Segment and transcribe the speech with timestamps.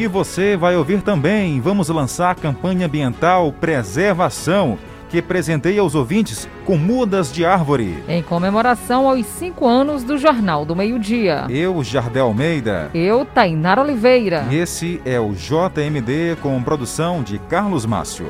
[0.00, 4.78] E você vai ouvir também, vamos lançar a campanha ambiental Preservação,
[5.10, 8.02] que presenteia os ouvintes com mudas de árvore.
[8.08, 11.44] Em comemoração aos cinco anos do Jornal do Meio-Dia.
[11.50, 12.88] Eu, Jardel Almeida.
[12.94, 14.46] Eu, Tainara Oliveira.
[14.50, 18.24] E esse é o JMD com produção de Carlos Márcio.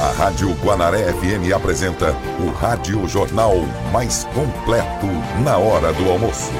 [0.00, 3.56] A Rádio Guanaré FM apresenta o Rádio Jornal
[3.92, 5.08] mais completo
[5.42, 6.52] na hora do almoço.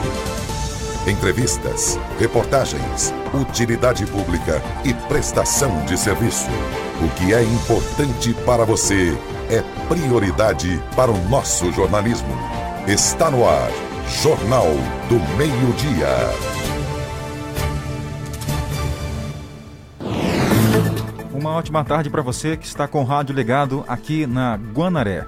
[1.07, 6.48] Entrevistas, reportagens, utilidade pública e prestação de serviço.
[7.02, 9.12] O que é importante para você
[9.51, 12.34] é prioridade para o nosso jornalismo.
[12.88, 13.69] Está no ar,
[14.23, 14.69] Jornal
[15.06, 16.09] do Meio-Dia.
[21.34, 25.27] Uma ótima tarde para você que está com o rádio ligado aqui na Guanaré.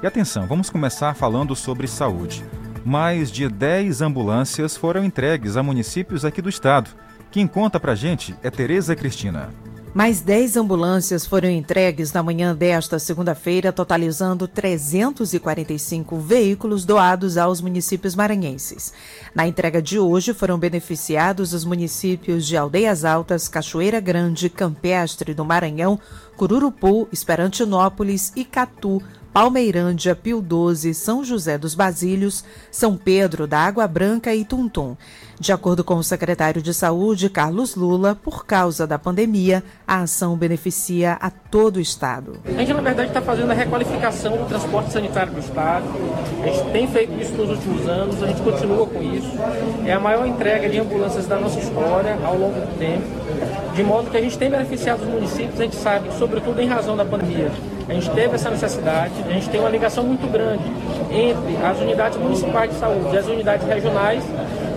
[0.00, 2.44] E atenção, vamos começar falando sobre saúde.
[2.86, 6.90] Mais de 10 ambulâncias foram entregues a municípios aqui do estado.
[7.32, 9.52] Quem conta pra gente é Tereza Cristina.
[9.92, 18.14] Mais 10 ambulâncias foram entregues na manhã desta segunda-feira, totalizando 345 veículos doados aos municípios
[18.14, 18.92] maranhenses.
[19.34, 25.44] Na entrega de hoje foram beneficiados os municípios de Aldeias Altas, Cachoeira Grande, Campestre do
[25.44, 25.98] Maranhão,
[26.36, 29.02] Cururupu, Esperantinópolis, Icatu,
[29.36, 34.96] Palmeirândia, Pio 12, São José dos Basílios, São Pedro da Água Branca e Tuntum.
[35.38, 40.34] De acordo com o secretário de Saúde, Carlos Lula, por causa da pandemia, a ação
[40.34, 42.38] beneficia a todo o Estado.
[42.46, 45.84] A gente, na verdade, está fazendo a requalificação do transporte sanitário do Estado.
[46.42, 49.30] A gente tem feito isso nos últimos anos, a gente continua com isso.
[49.84, 53.04] É a maior entrega de ambulâncias da nossa história ao longo do tempo,
[53.74, 56.96] de modo que a gente tem beneficiado os municípios, a gente sabe, sobretudo em razão
[56.96, 57.52] da pandemia
[57.88, 60.64] a gente teve essa necessidade, a gente tem uma ligação muito grande
[61.10, 64.24] entre as unidades municipais de saúde e as unidades regionais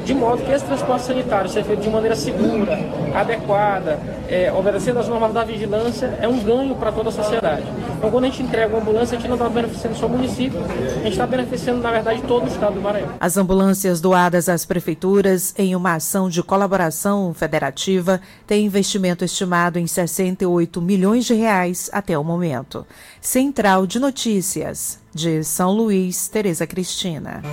[0.10, 2.80] de modo que esse transporte sanitário seja feito de maneira segura,
[3.14, 7.64] adequada, é, obedecendo às normas da vigilância, é um ganho para toda a sociedade.
[7.96, 10.60] Então, quando a gente entrega uma ambulância, a gente não está beneficiando só o município,
[10.64, 13.10] a gente está beneficiando, na verdade, todo o estado do Maranhão.
[13.20, 19.86] As ambulâncias doadas às prefeituras em uma ação de colaboração federativa têm investimento estimado em
[19.86, 22.84] 68 milhões de reais até o momento.
[23.22, 27.44] Central de Notícias, de São Luís, Tereza Cristina.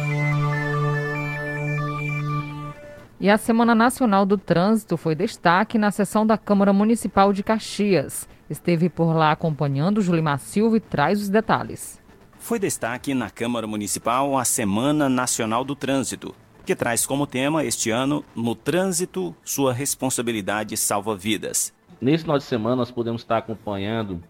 [3.19, 8.29] E a Semana Nacional do Trânsito foi destaque na sessão da Câmara Municipal de Caxias.
[8.51, 11.99] Esteve por lá acompanhando Julimar Silva e traz os detalhes.
[12.39, 16.35] Foi destaque na Câmara Municipal a Semana Nacional do Trânsito,
[16.67, 21.73] que traz como tema este ano No Trânsito, sua responsabilidade salva vidas.
[21.99, 24.23] Nesse final de semana nós podemos estar acompanhando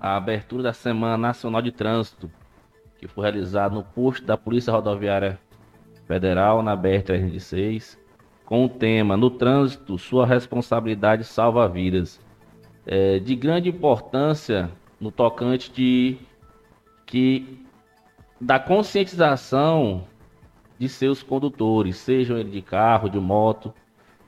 [0.00, 2.30] a abertura da Semana Nacional de Trânsito,
[2.98, 5.38] que foi realizada no posto da Polícia Rodoviária
[6.10, 7.96] Federal na BR-316,
[8.44, 12.18] com o tema No Trânsito, Sua Responsabilidade Salva Vidas.
[12.84, 14.68] É, de grande importância
[15.00, 16.16] no tocante de
[17.06, 17.64] que
[18.40, 20.04] da conscientização
[20.80, 23.72] de seus condutores, sejam eles de carro, de moto,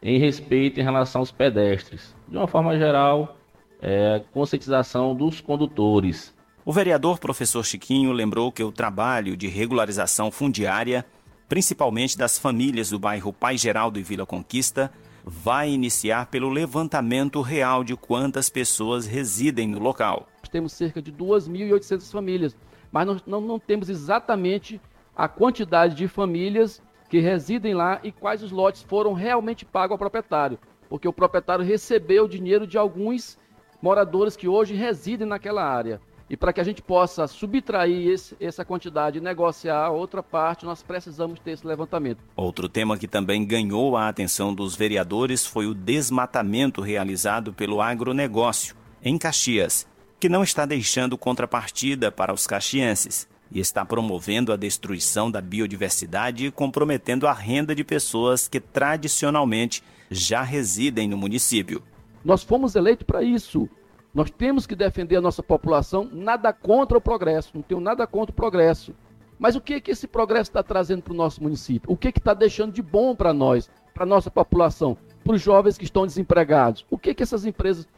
[0.01, 2.15] em respeito em relação aos pedestres.
[2.29, 3.37] De uma forma geral,
[3.81, 6.33] é, conscientização dos condutores.
[6.65, 11.05] O vereador professor Chiquinho lembrou que o trabalho de regularização fundiária
[11.53, 14.91] principalmente das famílias do bairro Pai Geraldo e Vila Conquista,
[15.23, 20.27] vai iniciar pelo levantamento real de quantas pessoas residem no local.
[20.51, 22.57] Temos cerca de 2.800 famílias,
[22.91, 24.81] mas não, não, não temos exatamente
[25.15, 26.81] a quantidade de famílias
[27.11, 30.59] que residem lá e quais os lotes foram realmente pagos ao proprietário,
[30.89, 33.37] porque o proprietário recebeu dinheiro de alguns
[33.83, 36.01] moradores que hoje residem naquela área.
[36.33, 40.65] E para que a gente possa subtrair esse, essa quantidade e negociar a outra parte,
[40.65, 42.25] nós precisamos ter esse levantamento.
[42.35, 48.75] Outro tema que também ganhou a atenção dos vereadores foi o desmatamento realizado pelo agronegócio,
[49.05, 49.87] em Caxias,
[50.19, 56.47] que não está deixando contrapartida para os caxienses e está promovendo a destruição da biodiversidade
[56.47, 61.83] e comprometendo a renda de pessoas que tradicionalmente já residem no município.
[62.25, 63.69] Nós fomos eleitos para isso.
[64.15, 68.31] Nós temos que defender a nossa população, nada contra o progresso, não tenho nada contra
[68.31, 68.95] o progresso.
[69.39, 71.91] Mas o que, que esse progresso está trazendo para o nosso município?
[71.91, 75.79] O que está deixando de bom para nós, para a nossa população, para os jovens
[75.79, 76.87] que estão desempregados?
[76.91, 77.89] O que, que essas empresas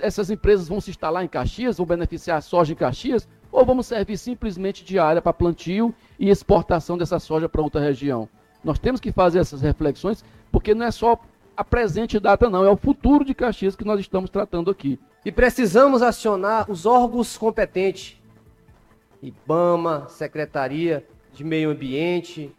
[0.00, 3.86] essas empresas vão se instalar em Caxias, vão beneficiar a soja em Caxias, ou vamos
[3.86, 8.28] servir simplesmente de área para plantio e exportação dessa soja para outra região?
[8.64, 11.20] Nós temos que fazer essas reflexões, porque não é só
[11.56, 14.98] a presente data, não, é o futuro de Caxias que nós estamos tratando aqui.
[15.26, 18.16] E precisamos acionar os órgãos competentes,
[19.20, 22.54] IBAMA, Secretaria de Meio Ambiente,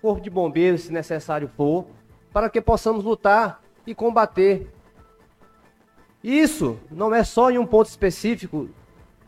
[0.00, 1.84] Corpo de Bombeiros, se necessário for,
[2.32, 4.72] para que possamos lutar e combater.
[6.22, 8.70] Isso não é só em um ponto específico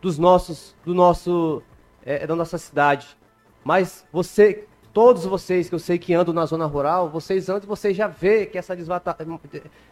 [0.01, 1.61] dos nossos, do nosso,
[2.01, 3.17] é, da nossa cidade,
[3.61, 7.67] mas você, todos vocês que eu sei que andam na zona rural, vocês andam e
[7.67, 8.73] vocês já vê que essa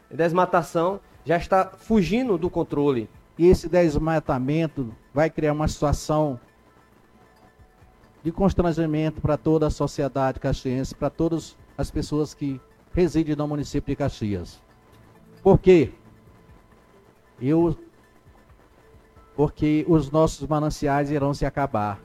[0.10, 3.10] desmatação já está fugindo do controle.
[3.38, 6.40] E esse desmatamento vai criar uma situação
[8.24, 12.62] de constrangimento para toda a sociedade caxiense, para todas as pessoas que
[12.94, 14.62] residem no município de Caxias.
[15.44, 15.92] Por quê?
[17.42, 17.78] Eu,
[19.36, 22.00] porque os nossos mananciais irão se acabar.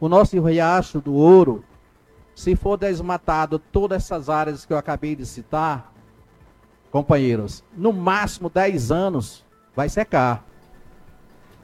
[0.00, 1.62] O nosso riacho do ouro,
[2.34, 5.92] se for desmatado todas essas áreas que eu acabei de citar,
[6.90, 9.44] companheiros, no máximo 10 anos
[9.76, 10.44] vai secar.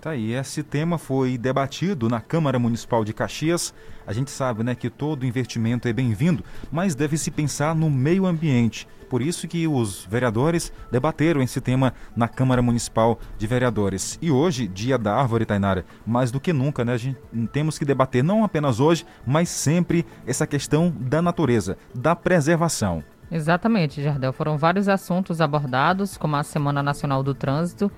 [0.06, 3.74] Tá aí, esse tema foi debatido na Câmara Municipal de Caxias.
[4.06, 8.86] A gente sabe né, que todo investimento é bem-vindo, mas deve-se pensar no meio ambiente.
[9.10, 14.16] Por isso que os vereadores debateram esse tema na Câmara Municipal de Vereadores.
[14.22, 16.92] E hoje, dia da árvore, Tainara, mais do que nunca, né?
[16.92, 17.18] A gente
[17.52, 23.02] temos que debater não apenas hoje, mas sempre essa questão da natureza, da preservação.
[23.28, 24.32] Exatamente, Jardel.
[24.32, 27.90] Foram vários assuntos abordados, como a Semana Nacional do Trânsito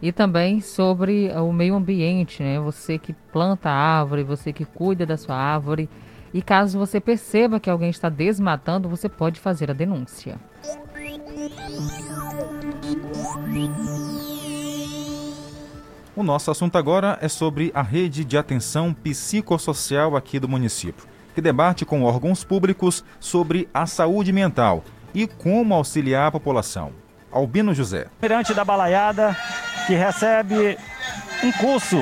[0.00, 2.58] e também sobre o meio ambiente, né?
[2.60, 5.88] Você que planta árvore, você que cuida da sua árvore.
[6.34, 10.38] E caso você perceba que alguém está desmatando, você pode fazer a denúncia.
[16.14, 21.40] O nosso assunto agora é sobre a rede de atenção psicossocial aqui do município, que
[21.40, 24.82] debate com órgãos públicos sobre a saúde mental
[25.14, 26.92] e como auxiliar a população.
[27.30, 28.06] Albino José.
[28.22, 29.36] Mirante da Balaiada,
[29.86, 30.76] que recebe
[31.44, 31.96] um curso.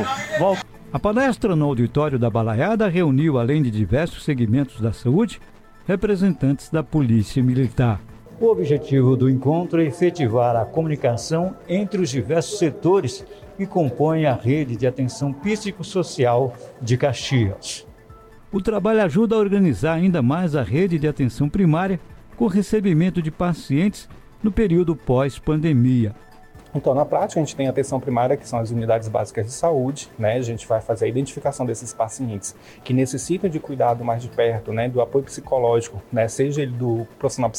[0.93, 5.41] A palestra no auditório da Balaiada reuniu, além de diversos segmentos da saúde,
[5.87, 8.01] representantes da Polícia Militar.
[8.41, 13.25] O objetivo do encontro é efetivar a comunicação entre os diversos setores
[13.57, 17.87] que compõem a rede de atenção psicossocial de Caxias.
[18.51, 22.01] O trabalho ajuda a organizar ainda mais a rede de atenção primária
[22.37, 24.09] com recebimento de pacientes
[24.43, 26.15] no período pós-pandemia.
[26.75, 29.53] Então, na prática, a gente tem a atenção primária, que são as unidades básicas de
[29.53, 30.35] saúde, né?
[30.35, 34.73] A gente vai fazer a identificação desses pacientes que necessitam de cuidado mais de perto,
[34.73, 34.89] né?
[34.89, 36.27] Do apoio psicológico, né?
[36.27, 37.51] Seja ele do profissional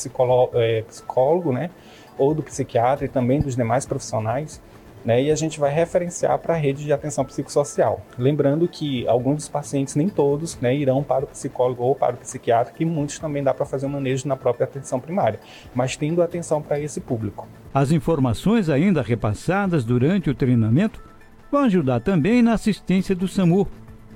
[0.54, 1.70] é, psicólogo, né?
[2.18, 4.62] Ou do psiquiatra e também dos demais profissionais
[5.06, 8.04] né, e a gente vai referenciar para a rede de atenção psicossocial.
[8.18, 12.18] Lembrando que alguns dos pacientes, nem todos, né, irão para o psicólogo ou para o
[12.18, 15.40] psiquiatra, que muitos também dá para fazer o manejo na própria atenção primária,
[15.74, 17.48] mas tendo atenção para esse público.
[17.74, 21.04] As informações ainda repassadas durante o treinamento
[21.51, 23.68] vão ajudar também na assistência do SAMU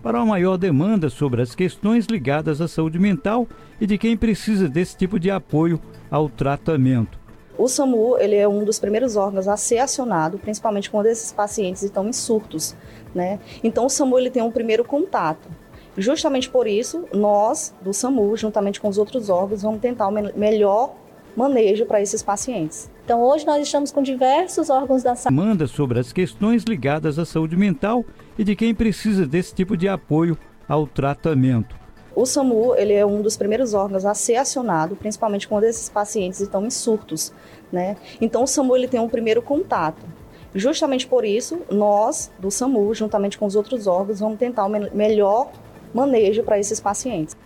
[0.01, 3.47] para uma maior demanda sobre as questões ligadas à saúde mental
[3.80, 7.19] e de quem precisa desse tipo de apoio ao tratamento.
[7.59, 11.83] O SAMU ele é um dos primeiros órgãos a ser acionado, principalmente quando esses pacientes
[11.83, 12.73] estão em surtos.
[13.13, 13.38] Né?
[13.61, 15.50] Então, o SAMU ele tem um primeiro contato.
[15.97, 20.95] Justamente por isso, nós, do SAMU, juntamente com os outros órgãos, vamos tentar o melhor
[21.35, 22.89] manejo para esses pacientes.
[23.03, 25.35] Então, hoje nós estamos com diversos órgãos da saúde.
[25.35, 28.06] Manda sobre as questões ligadas à saúde mental
[28.38, 31.79] e de quem precisa desse tipo de apoio ao tratamento.
[32.19, 36.42] O SAMU ele é um dos primeiros órgãos a ser acionado, principalmente quando esses pacientes
[36.42, 37.31] estão em surtos.
[37.71, 37.95] Né?
[38.19, 40.06] Então, o SAMU ele tem um primeiro contato.
[40.54, 45.49] Justamente por isso, nós, do SAMU, juntamente com os outros órgãos, vamos tentar o melhor
[45.94, 47.38] manejo para esses pacientes.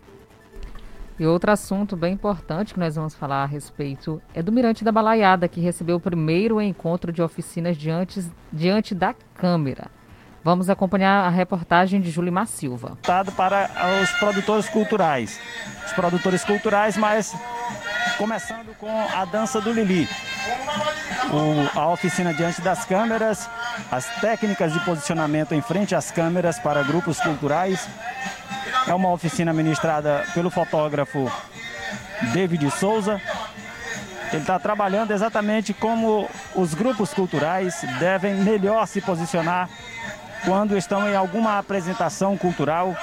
[1.19, 4.91] E outro assunto bem importante que nós vamos falar a respeito é do Mirante da
[4.91, 9.91] Balaiada, que recebeu o primeiro encontro de oficinas diante, diante da câmera.
[10.43, 12.97] Vamos acompanhar a reportagem de Julimar Silva.
[13.01, 13.69] Para
[14.01, 15.39] os produtores culturais.
[15.85, 17.33] Os produtores culturais, mas
[18.17, 20.07] começando com a dança do Lili.
[21.31, 23.49] O, a oficina diante das câmeras,
[23.89, 27.87] as técnicas de posicionamento em frente às câmeras para grupos culturais.
[28.85, 31.31] É uma oficina ministrada pelo fotógrafo
[32.33, 33.21] David Souza.
[34.33, 39.69] Ele está trabalhando exatamente como os grupos culturais devem melhor se posicionar
[40.45, 42.95] quando estão em alguma apresentação cultural,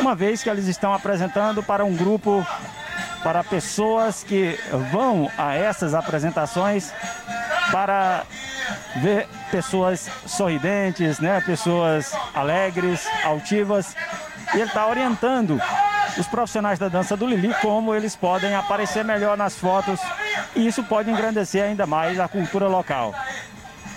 [0.00, 2.46] uma vez que eles estão apresentando para um grupo,
[3.22, 4.58] para pessoas que
[4.92, 6.92] vão a essas apresentações
[7.70, 8.22] para
[8.96, 11.40] ver pessoas sorridentes, né?
[11.40, 13.96] pessoas alegres, altivas.
[14.54, 15.60] E ele está orientando
[16.16, 20.00] os profissionais da dança do Lili como eles podem aparecer melhor nas fotos
[20.54, 23.12] e isso pode engrandecer ainda mais a cultura local.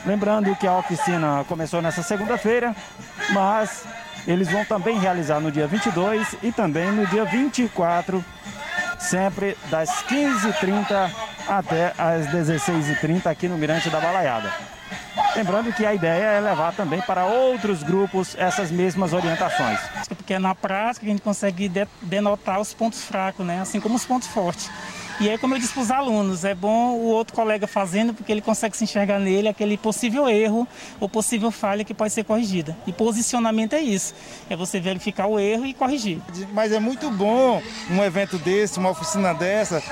[0.06, 2.76] Lembrando que a oficina começou nessa segunda-feira,
[3.32, 3.84] mas
[4.28, 8.24] eles vão também realizar no dia 22 e também no dia 24
[9.00, 11.12] sempre das 15h30
[11.48, 14.52] até as 16h30 aqui no Mirante da Balaiada.
[15.36, 19.80] Lembrando que a ideia é levar também para outros grupos essas mesmas orientações.
[20.10, 23.62] Porque na prática a gente consegue denotar os pontos fracos, né?
[23.62, 24.70] assim como os pontos fortes.
[25.22, 28.32] E aí, como eu disse para os alunos, é bom o outro colega fazendo, porque
[28.32, 30.66] ele consegue se enxergar nele aquele possível erro
[30.98, 32.78] ou possível falha que pode ser corrigida.
[32.88, 34.16] E posicionamento é isso,
[34.50, 36.22] é você verificar o erro e corrigir.
[36.54, 37.62] Mas é muito bom
[37.92, 39.84] um evento desse, uma oficina dessa,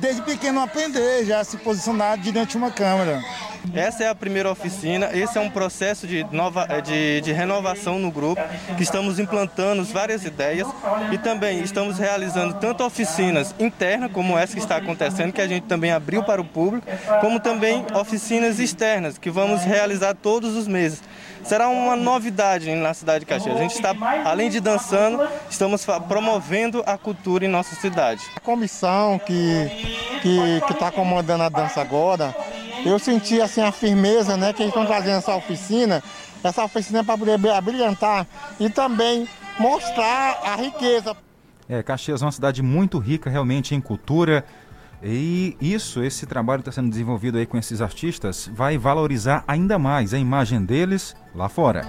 [0.00, 3.20] desde pequeno aprender já a se posicionar diante de uma câmera.
[3.72, 7.98] Essa é a primeira oficina, esse é um processo de, nova, eh, de, de renovação
[7.98, 8.42] no grupo,
[8.76, 10.68] que estamos implantando várias ideias
[11.12, 15.64] e também estamos realizando tanto oficinas internas, como essa que está acontecendo, que a gente
[15.64, 16.86] também abriu para o público,
[17.20, 21.02] como também oficinas externas, que vamos realizar todos os meses
[21.44, 23.54] será uma novidade na cidade de Caxias.
[23.54, 23.94] A gente está,
[24.24, 28.22] além de dançando, estamos promovendo a cultura em nossa cidade.
[28.34, 29.34] A comissão que
[30.24, 32.34] que está comandando a dança agora,
[32.84, 36.02] eu senti assim a firmeza, né, que eles estão trazendo essa oficina,
[36.42, 38.26] essa oficina para poder brilhantar
[38.58, 39.28] e também
[39.58, 41.16] mostrar a riqueza.
[41.68, 44.44] É, Caxias é uma cidade muito rica realmente em cultura.
[45.02, 49.78] E isso, esse trabalho que está sendo desenvolvido aí com esses artistas, vai valorizar ainda
[49.78, 51.86] mais a imagem deles lá fora.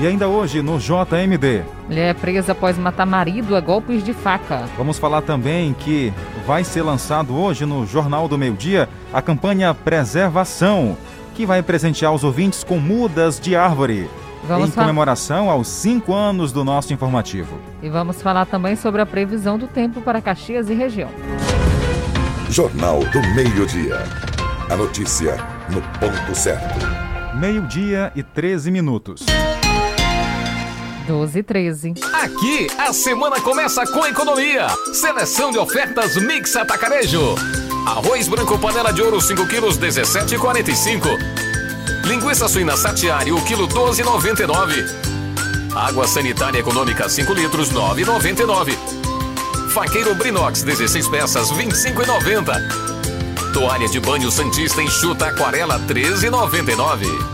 [0.00, 1.62] E ainda hoje no JMD.
[1.88, 4.64] Mulher é presa após matar marido a golpes de faca.
[4.76, 6.12] Vamos falar também que
[6.46, 10.96] vai ser lançado hoje no Jornal do Meio Dia a campanha Preservação,
[11.34, 14.08] que vai presentear os ouvintes com mudas de árvore.
[14.44, 17.56] Vamos em comemoração aos cinco anos do nosso informativo.
[17.80, 21.10] E vamos falar também sobre a previsão do tempo para Caxias e região.
[22.50, 24.02] Jornal do Meio-Dia.
[24.68, 25.36] A notícia
[25.70, 26.78] no ponto certo.
[27.38, 29.24] Meio-dia e 13 minutos.
[31.02, 31.94] 12 e 13.
[32.12, 34.66] Aqui, a semana começa com economia.
[34.92, 37.34] Seleção de ofertas Mix Atacarejo.
[37.86, 41.06] Arroz branco panela de ouro 5 quilos 17,45.
[42.06, 44.84] Linguiça suína satiário quilo 12,99.
[45.74, 48.76] Água sanitária econômica 5 litros 9,99.
[49.70, 53.52] Faqueiro Brinox 16 peças 25,90.
[53.52, 57.31] Toalha de banho Santista enxuta aquarela 13,99.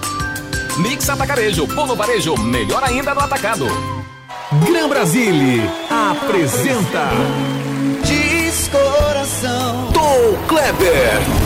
[0.78, 3.66] Mix Atacarejo, Polo Varejo, melhor ainda no atacado.
[4.64, 7.10] Gran Brasile apresenta
[8.04, 11.37] Diz coração Tom Kleber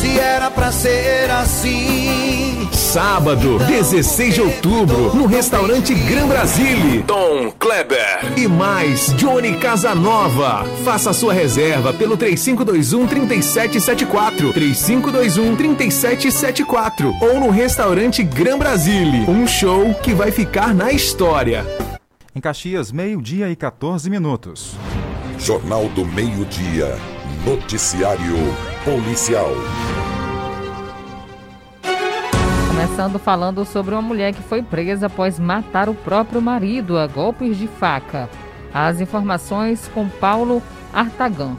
[0.00, 7.02] Se era pra ser assim Sábado, 16 de outubro, no restaurante Gran Brasile.
[7.02, 8.32] Tom Kleber.
[8.34, 10.64] E mais, Johnny Casanova.
[10.82, 14.52] Faça sua reserva pelo 3521 3774.
[14.54, 17.14] 3521 3774.
[17.20, 19.28] Ou no restaurante Gran Brasile.
[19.28, 21.66] Um show que vai ficar na história.
[22.34, 24.74] Em Caxias, meio-dia e 14 minutos.
[25.38, 26.96] Jornal do Meio-Dia.
[27.44, 29.50] Noticiário Policial.
[32.66, 37.58] Começando falando sobre uma mulher que foi presa após matar o próprio marido a golpes
[37.58, 38.26] de faca.
[38.72, 40.62] As informações com Paulo
[40.94, 41.56] Artagan.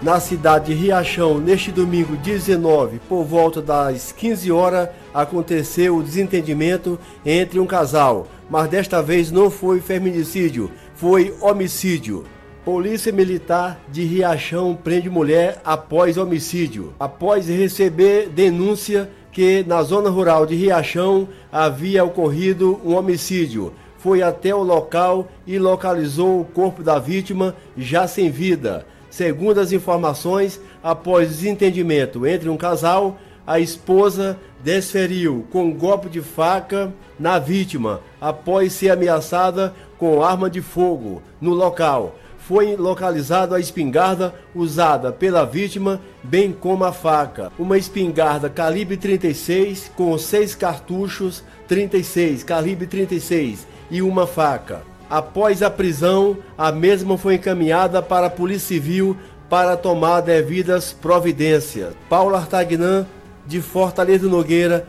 [0.00, 6.98] Na cidade de Riachão, neste domingo 19, por volta das 15 horas, aconteceu o desentendimento
[7.24, 12.24] entre um casal, mas desta vez não foi feminicídio, foi homicídio.
[12.64, 16.94] Polícia Militar de Riachão prende mulher após homicídio.
[16.98, 23.72] Após receber denúncia que na zona rural de Riachão havia ocorrido um homicídio.
[23.98, 28.86] Foi até o local e localizou o corpo da vítima já sem vida.
[29.10, 36.20] Segundo as informações, após desentendimento entre um casal, a esposa desferiu com um golpe de
[36.20, 42.14] faca na vítima após ser ameaçada com arma de fogo no local
[42.46, 47.52] foi localizado a espingarda usada pela vítima, bem como a faca.
[47.58, 54.82] Uma espingarda calibre 36 com seis cartuchos 36, calibre 36 e uma faca.
[55.08, 59.16] Após a prisão, a mesma foi encaminhada para a Polícia Civil
[59.48, 61.94] para tomar devidas providências.
[62.08, 63.06] Paulo Artagnan,
[63.46, 64.86] de Fortaleza Nogueira.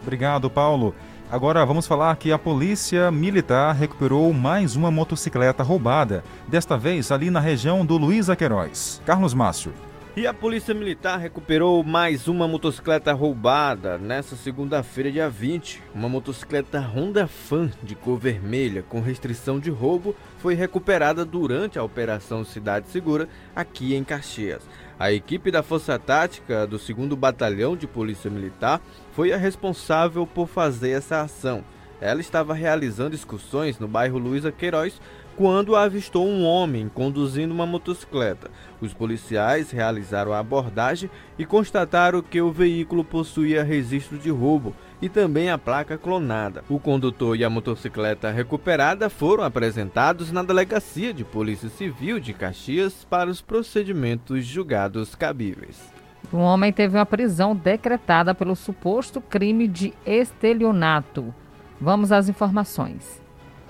[0.00, 0.94] Obrigado, Paulo.
[1.32, 7.30] Agora vamos falar que a polícia militar recuperou mais uma motocicleta roubada, desta vez ali
[7.30, 9.00] na região do Luiz Aqueiroz.
[9.06, 9.72] Carlos Márcio.
[10.14, 15.82] E a Polícia Militar recuperou mais uma motocicleta roubada nessa segunda-feira, dia 20.
[15.94, 21.82] Uma motocicleta Honda Fan de cor vermelha com restrição de roubo foi recuperada durante a
[21.82, 24.62] Operação Cidade Segura aqui em Caxias.
[24.98, 28.80] A equipe da Força Tática do 2 Batalhão de Polícia Militar
[29.12, 31.64] foi a responsável por fazer essa ação.
[32.00, 35.00] Ela estava realizando excursões no bairro Luiza Queiroz
[35.36, 38.50] quando avistou um homem conduzindo uma motocicleta.
[38.80, 45.08] Os policiais realizaram a abordagem e constataram que o veículo possuía registro de roubo e
[45.08, 46.62] também a placa clonada.
[46.68, 53.04] O condutor e a motocicleta recuperada foram apresentados na Delegacia de Polícia Civil de Caxias
[53.10, 55.92] para os procedimentos julgados cabíveis.
[56.32, 61.34] Um homem teve uma prisão decretada pelo suposto crime de estelionato.
[61.80, 63.21] Vamos às informações.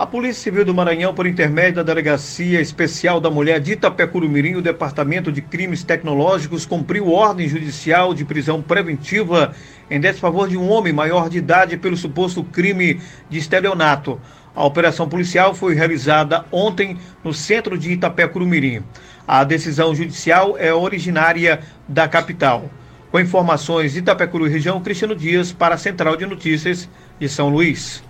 [0.03, 4.61] A Polícia Civil do Maranhão, por intermédio da Delegacia Especial da Mulher de Itapecurumirim, o
[4.61, 9.55] Departamento de Crimes Tecnológicos, cumpriu ordem judicial de prisão preventiva
[9.89, 14.21] em desfavor de um homem maior de idade pelo suposto crime de estelionato.
[14.57, 18.83] A operação policial foi realizada ontem no centro de Itapecurumirim.
[19.25, 22.69] A decisão judicial é originária da capital.
[23.13, 26.89] Com informações de Itapecuru região, Cristiano Dias para a Central de Notícias
[27.21, 28.03] de São Luís.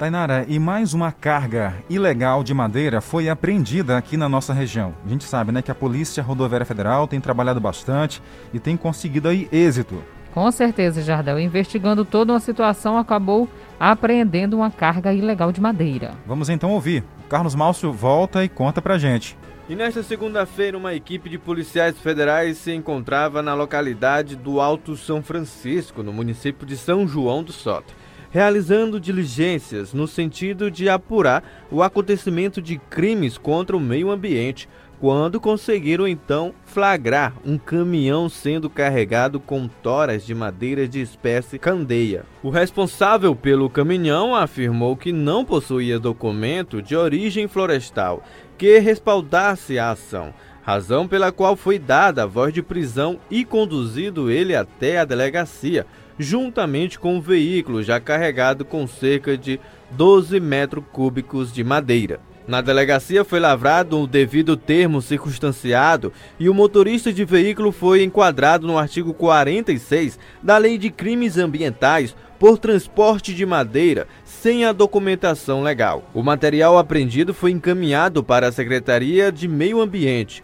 [0.00, 4.94] Tainara, e mais uma carga ilegal de madeira foi apreendida aqui na nossa região.
[5.04, 9.28] A gente sabe, né, que a Polícia Rodoviária Federal tem trabalhado bastante e tem conseguido
[9.28, 10.02] aí êxito.
[10.32, 11.38] Com certeza, Jardel.
[11.38, 13.46] Investigando toda uma situação, acabou
[13.78, 16.12] apreendendo uma carga ilegal de madeira.
[16.26, 17.04] Vamos então ouvir.
[17.28, 19.36] Carlos Márcio volta e conta pra gente.
[19.68, 25.22] E nesta segunda-feira, uma equipe de policiais federais se encontrava na localidade do Alto São
[25.22, 27.99] Francisco, no município de São João do Soto
[28.30, 34.68] realizando diligências no sentido de apurar o acontecimento de crimes contra o meio ambiente,
[35.00, 42.24] quando conseguiram então flagrar um caminhão sendo carregado com toras de madeira de espécie candeia.
[42.42, 48.22] O responsável pelo caminhão afirmou que não possuía documento de origem florestal
[48.58, 54.30] que respaldasse a ação, razão pela qual foi dada a voz de prisão e conduzido
[54.30, 55.86] ele até a delegacia,
[56.20, 59.58] juntamente com o veículo já carregado com cerca de
[59.90, 62.20] 12 metros cúbicos de madeira.
[62.46, 68.66] Na delegacia foi lavrado o devido termo circunstanciado e o motorista de veículo foi enquadrado
[68.66, 75.62] no artigo 46 da Lei de Crimes Ambientais por transporte de madeira sem a documentação
[75.62, 76.10] legal.
[76.12, 80.42] O material apreendido foi encaminhado para a Secretaria de Meio Ambiente,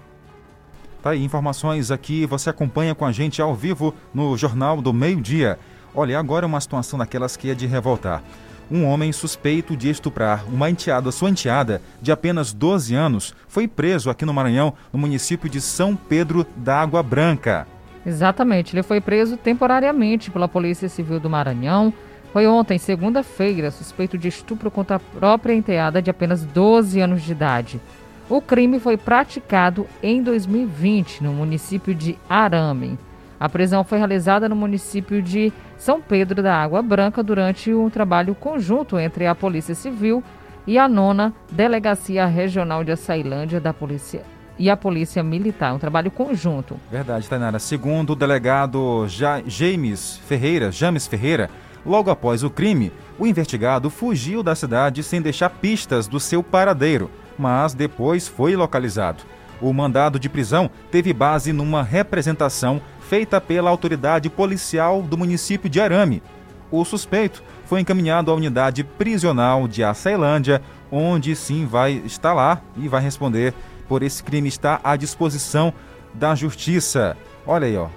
[1.07, 5.21] Tá aí, informações aqui, você acompanha com a gente ao vivo no Jornal do Meio
[5.21, 5.57] Dia.
[5.95, 8.25] Olha, agora é uma situação daquelas que é de revoltar.
[8.69, 14.11] Um homem suspeito de estuprar uma enteada, sua enteada, de apenas 12 anos, foi preso
[14.11, 17.69] aqui no Maranhão, no município de São Pedro da Água Branca.
[18.05, 21.95] Exatamente, ele foi preso temporariamente pela Polícia Civil do Maranhão.
[22.33, 27.31] Foi ontem, segunda-feira, suspeito de estupro contra a própria enteada de apenas 12 anos de
[27.31, 27.81] idade.
[28.29, 32.99] O crime foi praticado em 2020 no município de Arame.
[33.39, 38.35] A prisão foi realizada no município de São Pedro da Água Branca durante um trabalho
[38.35, 40.25] conjunto entre a Polícia Civil
[40.67, 44.23] e a nona Delegacia Regional de Açailândia da Polícia
[44.59, 46.81] e a Polícia Militar, um trabalho conjunto.
[46.91, 47.61] Verdade, Tainara.
[47.61, 49.07] Segundo o delegado
[49.47, 51.49] James Ferreira, James Ferreira,
[51.85, 57.09] logo após o crime, o investigado fugiu da cidade sem deixar pistas do seu paradeiro
[57.39, 59.23] mas depois foi localizado.
[59.61, 65.81] O mandado de prisão teve base numa representação feita pela autoridade policial do município de
[65.81, 66.23] Arame.
[66.71, 72.89] O suspeito foi encaminhado à unidade prisional de Açailândia, onde sim vai estar lá e
[72.89, 73.55] vai responder
[73.89, 74.49] por esse crime.
[74.49, 75.73] Está à disposição
[76.13, 77.17] da justiça.
[77.47, 77.89] Olha aí, ó.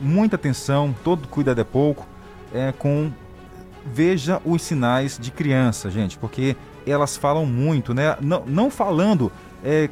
[0.00, 2.06] Muita atenção, todo cuidado é pouco.
[2.52, 3.10] É, com
[3.84, 6.56] veja os sinais de criança, gente, porque
[6.90, 8.16] elas falam muito, né?
[8.20, 9.30] Não, não falando,
[9.64, 9.88] é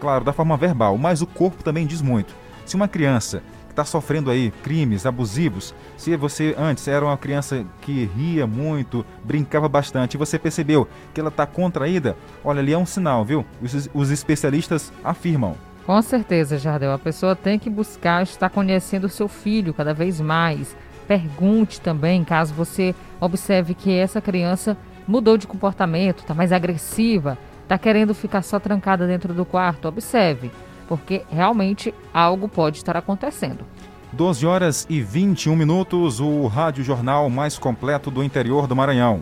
[0.00, 2.34] claro, da forma verbal, mas o corpo também diz muito.
[2.64, 8.10] Se uma criança está sofrendo aí crimes abusivos, se você antes era uma criança que
[8.16, 12.86] ria muito, brincava bastante, e você percebeu que ela está contraída, olha, ali é um
[12.86, 13.44] sinal, viu?
[13.62, 15.54] Os, os especialistas afirmam.
[15.86, 16.92] Com certeza, Jardel.
[16.92, 20.76] A pessoa tem que buscar estar conhecendo o seu filho cada vez mais.
[21.08, 24.76] Pergunte também, caso você observe que essa criança
[25.10, 30.52] mudou de comportamento, está mais agressiva, está querendo ficar só trancada dentro do quarto, observe,
[30.86, 33.64] porque realmente algo pode estar acontecendo.
[34.12, 39.20] 12 horas e 21 minutos, o Rádio Jornal mais completo do interior do Maranhão.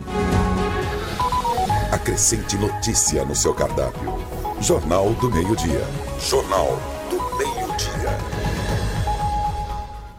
[1.91, 4.13] Acrescente notícia no seu cardápio.
[4.61, 5.83] Jornal do Meio-Dia.
[6.19, 8.17] Jornal do Meio-Dia.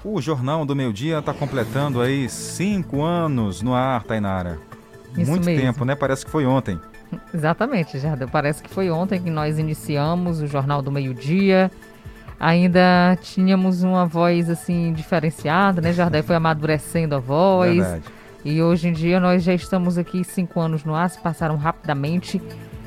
[0.05, 4.70] O Jornal do Meio-Dia está completando aí cinco anos no ar, Tainara.
[5.17, 5.63] Isso Muito mesmo.
[5.63, 5.95] tempo, né?
[5.95, 6.79] Parece que foi ontem.
[7.35, 8.29] Exatamente, Jardel.
[8.29, 11.71] Parece que foi ontem que nós iniciamos o Jornal do Meio-Dia.
[12.39, 16.23] Ainda tínhamos uma voz assim diferenciada, né, Jardel?
[16.23, 17.77] Foi amadurecendo a voz.
[17.77, 18.05] Verdade.
[18.45, 22.41] E hoje em dia nós já estamos aqui cinco anos no ar, se passaram rapidamente.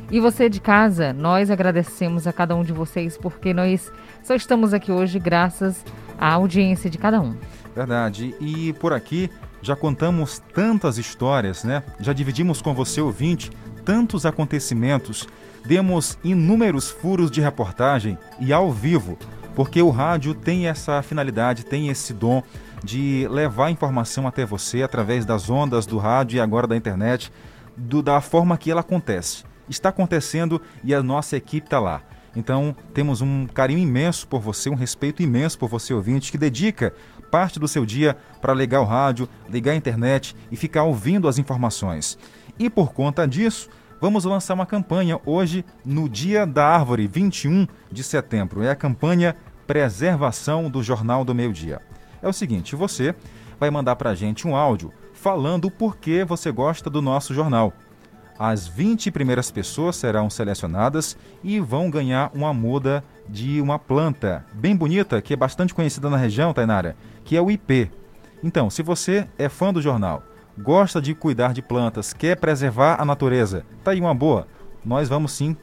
[0.10, 3.92] E você de casa, nós agradecemos a cada um de vocês porque nós
[4.24, 5.84] só estamos aqui hoje graças
[6.18, 7.36] à audiência de cada um.
[7.76, 8.36] Verdade.
[8.40, 9.30] E por aqui
[9.63, 11.82] já contamos tantas histórias, né?
[11.99, 13.49] Já dividimos com você, ouvinte,
[13.86, 15.28] tantos acontecimentos,
[15.65, 19.17] demos inúmeros furos de reportagem e ao vivo,
[19.56, 22.43] porque o rádio tem essa finalidade, tem esse dom
[22.84, 27.32] de levar informação até você através das ondas do rádio e agora da internet,
[27.78, 29.45] do, da forma que ela acontece.
[29.69, 32.02] Está acontecendo e a nossa equipe está lá.
[32.36, 36.93] Então, temos um carinho imenso por você, um respeito imenso por você, ouvinte, que dedica
[37.30, 41.38] parte do seu dia para ligar o rádio, ligar a internet e ficar ouvindo as
[41.38, 42.17] informações.
[42.58, 43.69] E por conta disso,
[44.02, 48.63] vamos lançar uma campanha hoje no Dia da Árvore, 21 de setembro.
[48.63, 51.82] É a campanha Preservação do Jornal do Meio Dia
[52.24, 53.13] é o seguinte: você
[53.60, 57.74] vai mandar para a gente um áudio falando o porquê você gosta do nosso jornal.
[58.38, 64.76] As 20 primeiras pessoas serão selecionadas e vão ganhar uma muda de uma planta bem
[64.76, 67.91] bonita, que é bastante conhecida na região, Tainara, que é o IP.
[68.43, 70.24] Então, se você é fã do jornal,
[70.58, 74.48] gosta de cuidar de plantas, quer preservar a natureza, tá aí uma boa.
[74.84, 75.56] Nós vamos sim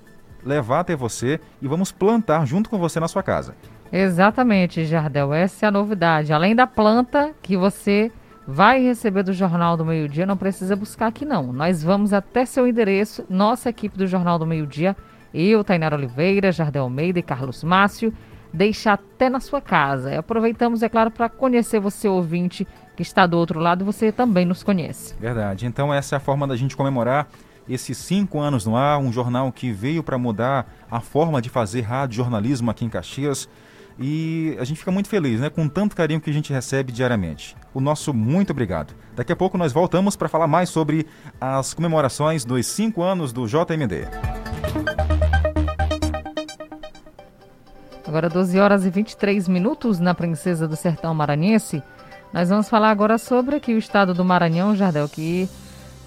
[0.44, 3.54] levar até você e vamos plantar junto com você na sua casa.
[3.92, 5.34] Exatamente, Jardel.
[5.34, 6.32] Essa é a novidade.
[6.32, 8.10] Além da planta que você
[8.50, 11.52] vai receber do Jornal do Meio Dia, não precisa buscar aqui não.
[11.52, 14.96] Nós vamos até seu endereço, nossa equipe do Jornal do Meio Dia,
[15.32, 18.12] eu, Tainara Oliveira, Jardel Almeida e Carlos Márcio,
[18.52, 20.10] deixar até na sua casa.
[20.10, 24.44] E aproveitamos, é claro, para conhecer você, ouvinte, que está do outro lado, você também
[24.44, 25.14] nos conhece.
[25.20, 25.64] Verdade.
[25.64, 27.28] Então essa é a forma da gente comemorar
[27.68, 31.82] esses cinco anos no ar, um jornal que veio para mudar a forma de fazer
[31.82, 33.48] rádio jornalismo aqui em Caxias.
[34.02, 37.54] E a gente fica muito feliz, né, com tanto carinho que a gente recebe diariamente.
[37.74, 38.94] O nosso muito obrigado.
[39.14, 41.06] Daqui a pouco nós voltamos para falar mais sobre
[41.38, 44.08] as comemorações dos cinco anos do JMD.
[48.08, 51.82] Agora 12 horas e 23 minutos na Princesa do Sertão Maranhense.
[52.32, 55.46] Nós vamos falar agora sobre aqui o estado do Maranhão, Jardel, que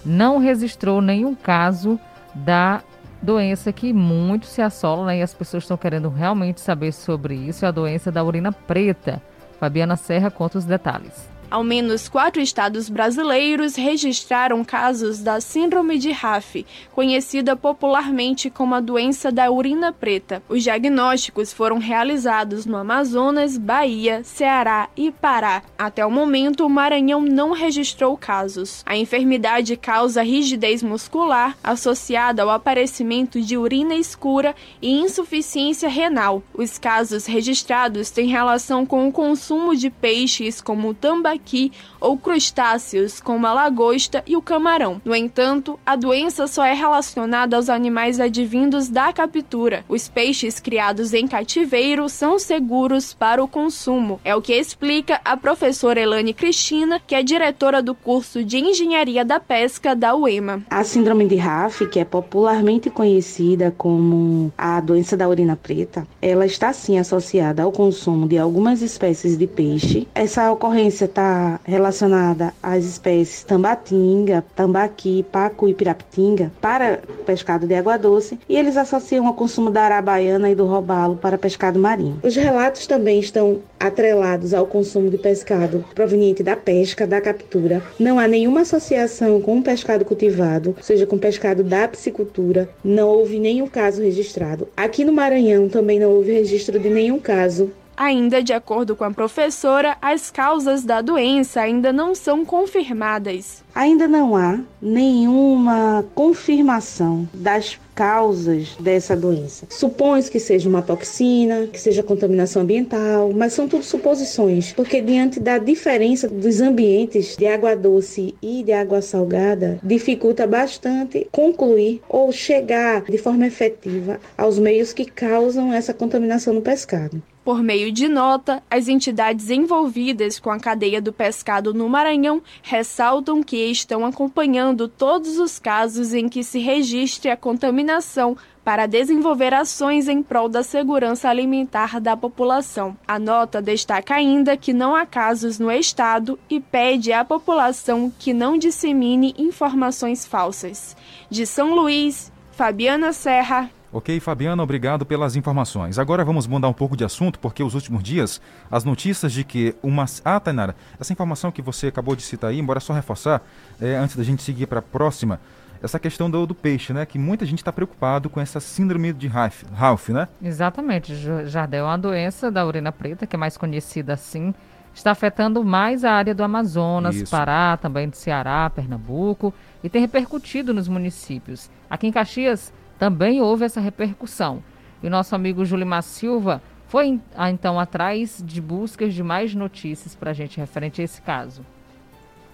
[0.04, 1.98] não registrou nenhum caso
[2.34, 2.82] da
[3.24, 7.64] doença que muito se assola né, e as pessoas estão querendo realmente saber sobre isso,
[7.64, 9.20] é a doença da urina preta.
[9.58, 11.33] Fabiana Serra conta os detalhes.
[11.54, 18.80] Ao menos quatro estados brasileiros registraram casos da Síndrome de Raff, conhecida popularmente como a
[18.80, 20.42] doença da urina preta.
[20.48, 25.62] Os diagnósticos foram realizados no Amazonas, Bahia, Ceará e Pará.
[25.78, 28.82] Até o momento, o Maranhão não registrou casos.
[28.84, 36.42] A enfermidade causa rigidez muscular associada ao aparecimento de urina escura e insuficiência renal.
[36.52, 42.16] Os casos registrados têm relação com o consumo de peixes como o tambaqui tambaqui ou
[42.16, 45.00] crustáceos, como a lagosta e o camarão.
[45.04, 49.84] No entanto, a doença só é relacionada aos animais advindos da captura.
[49.88, 54.20] Os peixes criados em cativeiro são seguros para o consumo.
[54.24, 59.24] É o que explica a professora Elane Cristina, que é diretora do curso de Engenharia
[59.24, 60.62] da Pesca da UEMA.
[60.70, 66.46] A síndrome de Raff, que é popularmente conhecida como a doença da urina preta, ela
[66.46, 70.06] está sim associada ao consumo de algumas espécies de peixe.
[70.14, 71.33] Essa ocorrência está
[71.64, 78.76] relacionada às espécies tambatinga, tambaqui, pacu e pirapitinga para pescado de água doce e eles
[78.76, 82.18] associam ao consumo da arabaiana e do robalo para pescado marinho.
[82.22, 87.82] Os relatos também estão atrelados ao consumo de pescado proveniente da pesca, da captura.
[87.98, 92.68] Não há nenhuma associação com o pescado cultivado, seja com pescado da piscicultura.
[92.82, 94.68] Não houve nenhum caso registrado.
[94.76, 99.10] Aqui no Maranhão também não houve registro de nenhum caso Ainda de acordo com a
[99.10, 103.62] professora, as causas da doença ainda não são confirmadas.
[103.74, 109.66] Ainda não há nenhuma confirmação das causas dessa doença.
[109.70, 115.38] Supõe-se que seja uma toxina, que seja contaminação ambiental, mas são tudo suposições, porque diante
[115.38, 122.32] da diferença dos ambientes de água doce e de água salgada, dificulta bastante concluir ou
[122.32, 127.22] chegar de forma efetiva aos meios que causam essa contaminação no pescado.
[127.44, 133.42] Por meio de nota, as entidades envolvidas com a cadeia do pescado no Maranhão ressaltam
[133.42, 140.08] que estão acompanhando todos os casos em que se registre a contaminação para desenvolver ações
[140.08, 142.96] em prol da segurança alimentar da população.
[143.06, 148.32] A nota destaca ainda que não há casos no estado e pede à população que
[148.32, 150.96] não dissemine informações falsas.
[151.28, 156.00] De São Luís, Fabiana Serra, Ok, Fabiana, obrigado pelas informações.
[156.00, 159.76] Agora vamos mudar um pouco de assunto, porque os últimos dias, as notícias de que
[159.80, 160.04] uma.
[160.24, 163.40] Ah, Tainara, essa informação que você acabou de citar aí, embora só reforçar,
[163.80, 165.38] é, antes da gente seguir para a próxima,
[165.80, 167.06] essa questão do, do peixe, né?
[167.06, 170.26] Que muita gente está preocupado com essa síndrome de Ralph, Ralph, né?
[170.42, 171.14] Exatamente,
[171.46, 171.84] Jardel.
[171.84, 174.52] É uma doença da urina preta, que é mais conhecida assim,
[174.92, 177.30] está afetando mais a área do Amazonas, Isso.
[177.30, 179.54] Pará, também de Ceará, Pernambuco,
[179.84, 181.70] e tem repercutido nos municípios.
[181.88, 182.72] Aqui em Caxias
[183.04, 184.62] também houve essa repercussão.
[185.02, 190.32] E nosso amigo Julimar Silva foi então atrás de buscas de mais notícias para a
[190.32, 191.62] gente referente a esse caso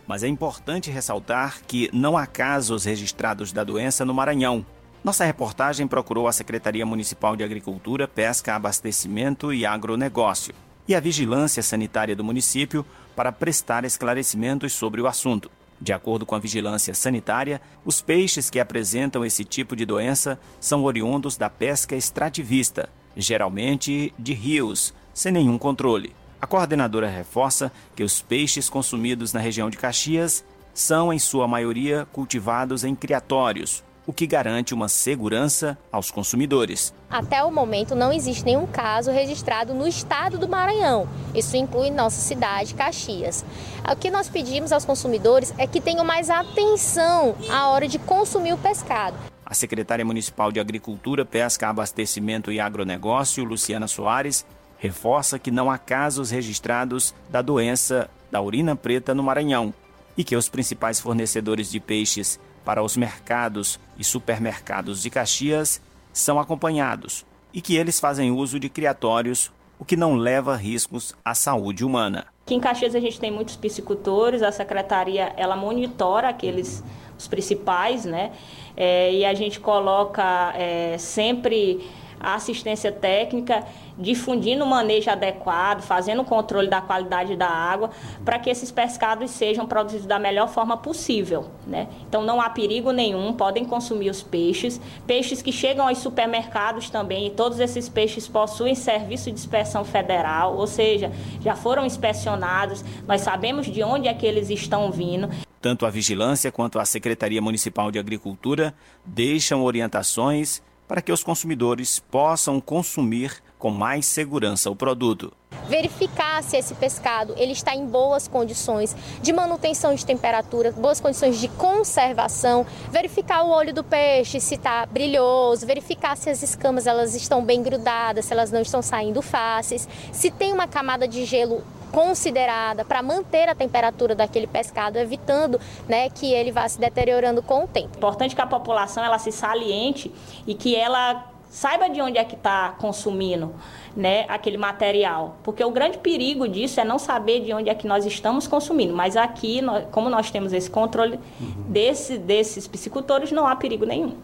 [0.09, 4.67] mas é importante ressaltar que não há casos registrados da doença no Maranhão.
[5.05, 10.53] Nossa reportagem procurou a Secretaria Municipal de Agricultura, Pesca, Abastecimento e Agronegócio
[10.89, 12.85] e a Vigilância Sanitária do município
[13.15, 15.49] para prestar esclarecimentos sobre o assunto.
[15.81, 20.85] De acordo com a Vigilância Sanitária, os peixes que apresentam esse tipo de doença são
[20.85, 26.15] oriundos da pesca extrativista, geralmente de rios, sem nenhum controle.
[26.41, 32.07] A coordenadora reforça que os peixes consumidos na região de Caxias são, em sua maioria,
[32.13, 36.93] cultivados em criatórios, o que garante uma segurança aos consumidores.
[37.09, 41.09] Até o momento não existe nenhum caso registrado no estado do Maranhão.
[41.33, 43.45] Isso inclui nossa cidade, Caxias.
[43.89, 48.53] O que nós pedimos aos consumidores é que tenham mais atenção à hora de consumir
[48.53, 49.17] o pescado.
[49.47, 54.45] A secretária municipal de Agricultura, Pesca, Abastecimento e Agronegócio, Luciana Soares,
[54.77, 59.73] reforça que não há casos registrados da doença da urina preta no Maranhão
[60.17, 65.81] e que os principais fornecedores de peixes para os mercados e supermercados de Caxias
[66.13, 71.35] são acompanhados e que eles fazem uso de criatórios, o que não leva riscos à
[71.35, 72.27] saúde humana.
[72.45, 76.83] Aqui em Caxias a gente tem muitos piscicultores, a secretaria ela monitora aqueles
[77.17, 78.33] os principais, né?
[78.77, 81.87] É, e a gente coloca é, sempre
[82.21, 83.65] a assistência técnica,
[83.99, 87.91] difundindo o manejo adequado, fazendo o controle da qualidade da água,
[88.25, 91.47] para que esses pescados sejam produzidos da melhor forma possível.
[91.67, 91.89] Né?
[92.07, 94.81] Então não há perigo nenhum, podem consumir os peixes.
[95.07, 100.57] Peixes que chegam aos supermercados também, e todos esses peixes possuem serviço de inspeção federal,
[100.57, 105.29] ou seja, já foram inspecionados, nós sabemos de onde é que eles estão vindo.
[105.61, 112.01] Tanto a vigilância quanto a Secretaria Municipal de Agricultura deixam orientações para que os consumidores
[112.01, 115.33] possam consumir com mais segurança o produto.
[115.69, 121.39] Verificar se esse pescado ele está em boas condições de manutenção de temperatura, boas condições
[121.39, 127.15] de conservação, verificar o olho do peixe se está brilhoso, verificar se as escamas elas
[127.15, 131.63] estão bem grudadas, se elas não estão saindo fáceis, se tem uma camada de gelo
[131.91, 137.65] considerada para manter a temperatura daquele pescado, evitando né, que ele vá se deteriorando com
[137.65, 137.97] o tempo.
[137.97, 140.13] Importante que a população ela se saliente
[140.47, 143.53] e que ela saiba de onde é que está consumindo
[143.95, 145.37] né, aquele material.
[145.43, 148.95] Porque o grande perigo disso é não saber de onde é que nós estamos consumindo.
[148.95, 151.65] Mas aqui, nós, como nós temos esse controle uhum.
[151.69, 154.17] desse, desses piscicultores, não há perigo nenhum.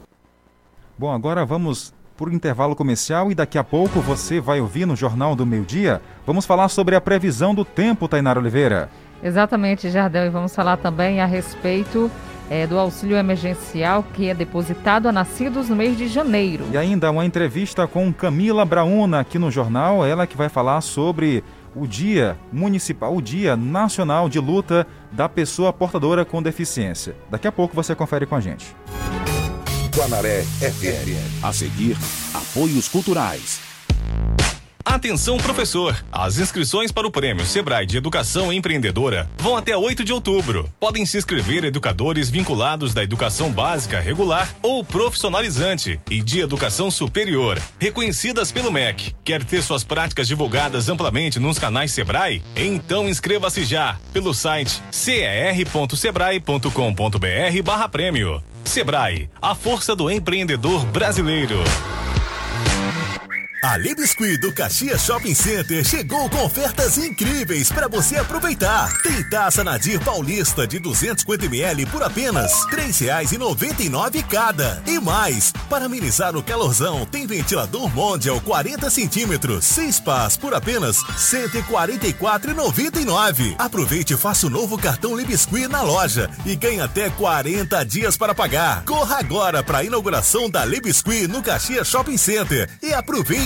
[0.97, 5.37] Bom, agora vamos por intervalo comercial e daqui a pouco você vai ouvir no Jornal
[5.37, 6.01] do Meio Dia.
[6.27, 8.89] Vamos falar sobre a previsão do tempo, Tainara Oliveira.
[9.23, 12.11] Exatamente, Jardel, e vamos falar também a respeito
[12.51, 16.65] é, do auxílio emergencial que é depositado a nascidos no mês de janeiro.
[16.71, 21.43] E ainda uma entrevista com Camila Brauna aqui no jornal, ela que vai falar sobre
[21.75, 27.15] o Dia Municipal, o Dia Nacional de Luta da Pessoa Portadora com Deficiência.
[27.31, 28.75] Daqui a pouco você confere com a gente.
[29.97, 31.17] Guanaré FM.
[31.43, 31.97] A seguir,
[32.35, 33.61] apoios culturais.
[34.85, 35.97] Atenção, professor!
[36.13, 40.71] As inscrições para o Prêmio Sebrae de Educação Empreendedora vão até 8 de outubro.
[40.79, 47.59] Podem se inscrever educadores vinculados da educação básica regular ou profissionalizante e de educação superior,
[47.79, 49.17] reconhecidas pelo MEC.
[49.25, 52.43] Quer ter suas práticas divulgadas amplamente nos canais Sebrae?
[52.55, 58.43] Então inscreva-se já pelo site cer.sebrae.com.br/barra prêmio.
[58.67, 61.57] Sebrae, a força do empreendedor brasileiro.
[63.63, 68.93] A Lebiscuit do Caxias Shopping Center chegou com ofertas incríveis para você aproveitar.
[69.03, 74.83] Tem taça Nadir Paulista de 250ml por apenas R$ 3,99 cada.
[74.87, 81.03] E mais, para amenizar o calorzão, tem ventilador Mondial 40 centímetros, 6 pás por apenas
[81.03, 83.55] R$ 144,99.
[83.59, 88.35] Aproveite e faça o novo cartão Lebiscuit na loja e ganhe até 40 dias para
[88.35, 88.85] pagar.
[88.85, 93.46] Corra agora para a inauguração da Lebiscuit no Caxias Shopping Center e aproveite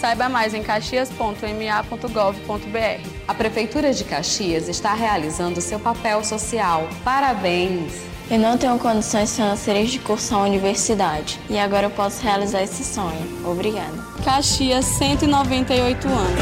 [0.00, 3.08] Saiba mais em caxias.ma.gov.br.
[3.28, 6.88] A Prefeitura de Caxias está realizando seu papel social.
[7.04, 8.14] Parabéns!
[8.30, 12.82] Eu não tenho condições financeiras de cursar a universidade e agora eu posso realizar esse
[12.82, 13.46] sonho.
[13.46, 13.92] Obrigada.
[14.24, 16.40] Caxias, 198 anos.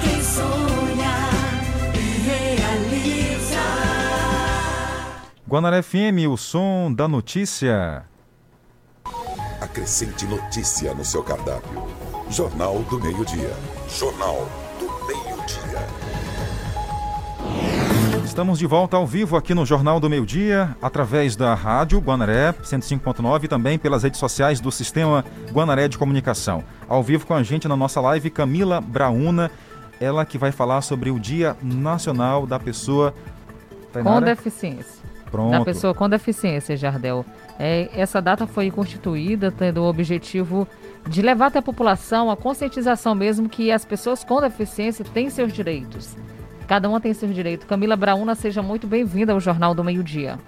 [0.00, 1.16] quem sonha
[1.94, 3.58] e realiza.
[5.48, 8.04] Guanaré FM, o som da notícia.
[9.60, 11.88] Acrescente notícia no seu cardápio.
[12.28, 13.52] Jornal do Meio-Dia.
[13.88, 14.48] Jornal
[14.80, 15.86] do Meio-Dia.
[18.24, 22.52] Estamos de volta ao vivo aqui no Jornal do Meio Dia, através da rádio Guanaré
[22.52, 26.64] 105.9 e também pelas redes sociais do Sistema Guanaré de Comunicação.
[26.88, 29.48] Ao vivo com a gente na nossa live, Camila Brauna,
[30.00, 33.14] ela que vai falar sobre o Dia Nacional da Pessoa
[33.92, 34.16] Tainara?
[34.16, 35.06] com Deficiência.
[35.30, 35.58] Pronto.
[35.58, 37.24] Da pessoa com deficiência, Jardel.
[37.58, 40.66] É, essa data foi constituída tendo o objetivo
[41.06, 45.52] de levar até a população a conscientização mesmo que as pessoas com deficiência têm seus
[45.52, 46.16] direitos.
[46.66, 47.66] Cada uma tem seus direitos.
[47.66, 50.38] Camila Brauna, seja muito bem-vinda ao Jornal do Meio Dia.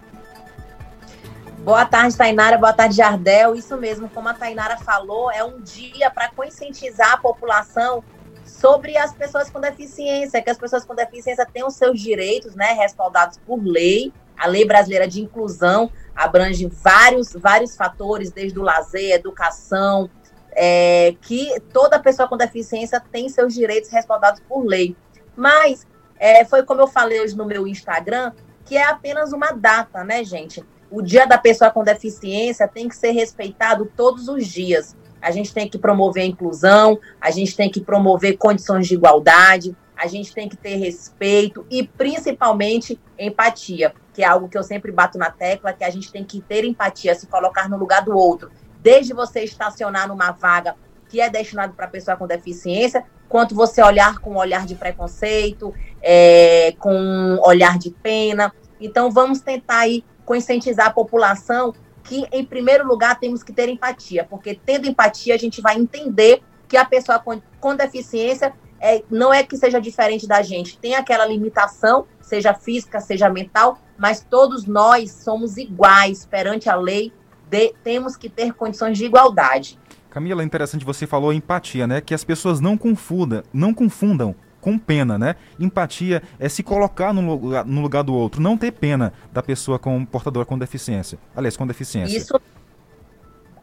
[1.64, 2.58] Boa tarde, Tainara.
[2.58, 3.54] Boa tarde, Jardel.
[3.54, 8.02] Isso mesmo, como a Tainara falou, é um dia para conscientizar a população
[8.44, 12.72] sobre as pessoas com deficiência, que as pessoas com deficiência têm os seus direitos, né,
[12.72, 14.12] respaldados por lei.
[14.36, 20.08] A Lei Brasileira de Inclusão abrange vários, vários fatores, desde o lazer, educação,
[20.52, 24.96] é, que toda pessoa com deficiência tem seus direitos respaldados por lei.
[25.36, 25.86] Mas
[26.18, 28.32] é, foi como eu falei hoje no meu Instagram,
[28.64, 30.64] que é apenas uma data, né, gente?
[30.90, 34.96] O dia da pessoa com deficiência tem que ser respeitado todos os dias.
[35.20, 39.76] A gente tem que promover a inclusão, a gente tem que promover condições de igualdade,
[39.96, 44.92] a gente tem que ter respeito e principalmente empatia, que é algo que eu sempre
[44.92, 48.16] bato na tecla, que a gente tem que ter empatia, se colocar no lugar do
[48.16, 48.50] outro.
[48.80, 50.76] Desde você estacionar numa vaga
[51.08, 55.74] que é destinado para pessoa com deficiência, quanto você olhar com um olhar de preconceito,
[56.02, 58.52] é, com um olhar de pena.
[58.80, 64.24] Então, vamos tentar aí conscientizar a população que, em primeiro lugar, temos que ter empatia,
[64.24, 69.32] porque tendo empatia, a gente vai entender que a pessoa com, com deficiência é, não
[69.32, 74.66] é que seja diferente da gente, tem aquela limitação, seja física, seja mental, mas todos
[74.66, 77.12] nós somos iguais perante a lei,
[77.48, 79.78] de, temos que ter condições de igualdade.
[80.10, 82.00] Camila, interessante você falou empatia, né?
[82.00, 85.36] Que as pessoas não confundam, não confundam com pena, né?
[85.58, 89.78] Empatia é se colocar no lugar, no lugar do outro, não ter pena da pessoa
[89.78, 91.18] com portador com deficiência.
[91.36, 92.16] Aliás, com deficiência.
[92.16, 92.40] Isso.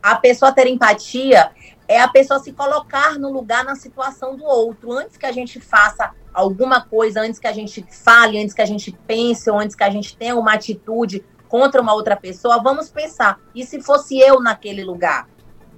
[0.01, 1.51] A pessoa ter empatia
[1.87, 4.91] é a pessoa se colocar no lugar, na situação do outro.
[4.91, 8.65] Antes que a gente faça alguma coisa, antes que a gente fale, antes que a
[8.65, 12.89] gente pense, ou antes que a gente tenha uma atitude contra uma outra pessoa, vamos
[12.89, 15.27] pensar: e se fosse eu naquele lugar?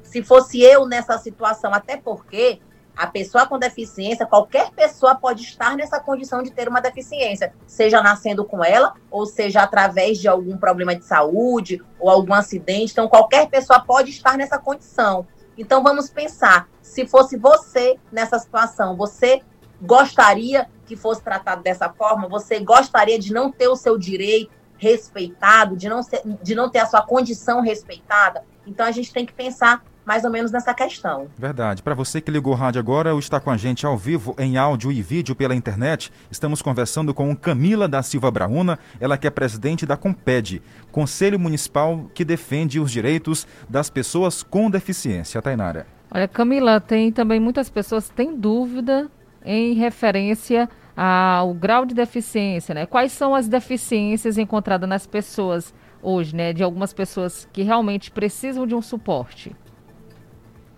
[0.03, 1.73] Se fosse eu nessa situação?
[1.73, 2.61] Até porque
[2.97, 8.01] a pessoa com deficiência, qualquer pessoa pode estar nessa condição de ter uma deficiência, seja
[8.01, 12.93] nascendo com ela, ou seja através de algum problema de saúde ou algum acidente.
[12.93, 15.27] Então, qualquer pessoa pode estar nessa condição.
[15.55, 19.41] Então, vamos pensar: se fosse você nessa situação, você
[19.79, 22.27] gostaria que fosse tratado dessa forma?
[22.27, 26.79] Você gostaria de não ter o seu direito respeitado, de não, ser, de não ter
[26.79, 28.43] a sua condição respeitada?
[28.65, 31.27] Então, a gente tem que pensar mais ou menos nessa questão.
[31.37, 31.83] Verdade.
[31.83, 34.55] Para você que ligou o rádio agora ou está com a gente ao vivo em
[34.55, 39.29] áudio e vídeo pela internet, estamos conversando com Camila da Silva Brauna, ela que é
[39.29, 40.61] presidente da Comped,
[40.93, 45.41] Conselho Municipal que defende os direitos das pessoas com deficiência.
[45.41, 45.85] Tainara.
[46.09, 49.11] Olha, Camila, tem também muitas pessoas que têm dúvida
[49.43, 52.87] em referência ao grau de deficiência, né?
[52.87, 56.51] Quais são as deficiências encontradas nas pessoas hoje, né?
[56.51, 59.55] De algumas pessoas que realmente precisam de um suporte.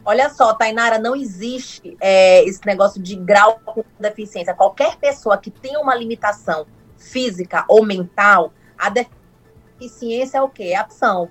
[0.04, 4.54] Olha só, Tainara, não existe é, esse negócio de grau com deficiência.
[4.54, 6.66] Qualquer pessoa que tenha uma limitação
[6.98, 10.64] física ou mental, a deficiência é o quê?
[10.64, 11.30] É ação.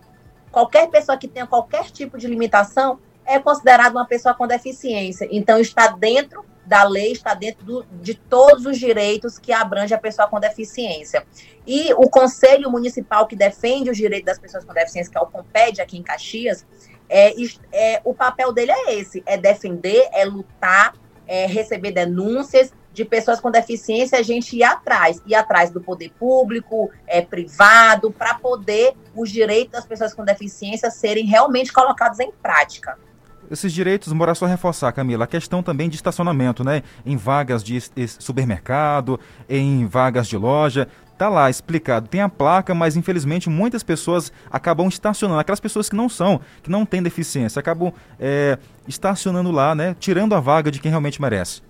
[0.51, 5.29] Qualquer pessoa que tenha qualquer tipo de limitação é considerada uma pessoa com deficiência.
[5.31, 9.99] Então, está dentro da lei, está dentro do, de todos os direitos que abrange a
[9.99, 11.27] pessoa com deficiência.
[11.67, 15.27] E o Conselho Municipal que defende os direitos das pessoas com deficiência, que é o
[15.27, 16.65] COMPED aqui em Caxias,
[17.09, 17.33] é,
[17.73, 20.95] é, o papel dele é esse: é defender, é lutar,
[21.27, 26.11] é receber denúncias de pessoas com deficiência, a gente ir atrás, ir atrás do poder
[26.19, 32.33] público, é, privado, para poder os direitos das pessoas com deficiência serem realmente colocados em
[32.33, 32.99] prática.
[33.51, 36.83] Esses direitos, morar só reforçar, Camila, a questão também de estacionamento, né?
[37.05, 37.81] Em vagas de
[38.19, 39.19] supermercado,
[39.49, 40.87] em vagas de loja,
[41.19, 45.41] tá lá explicado, tem a placa, mas infelizmente muitas pessoas acabam estacionando.
[45.41, 49.97] Aquelas pessoas que não são, que não têm deficiência, acabam é, estacionando lá, né?
[49.99, 51.63] Tirando a vaga de quem realmente merece.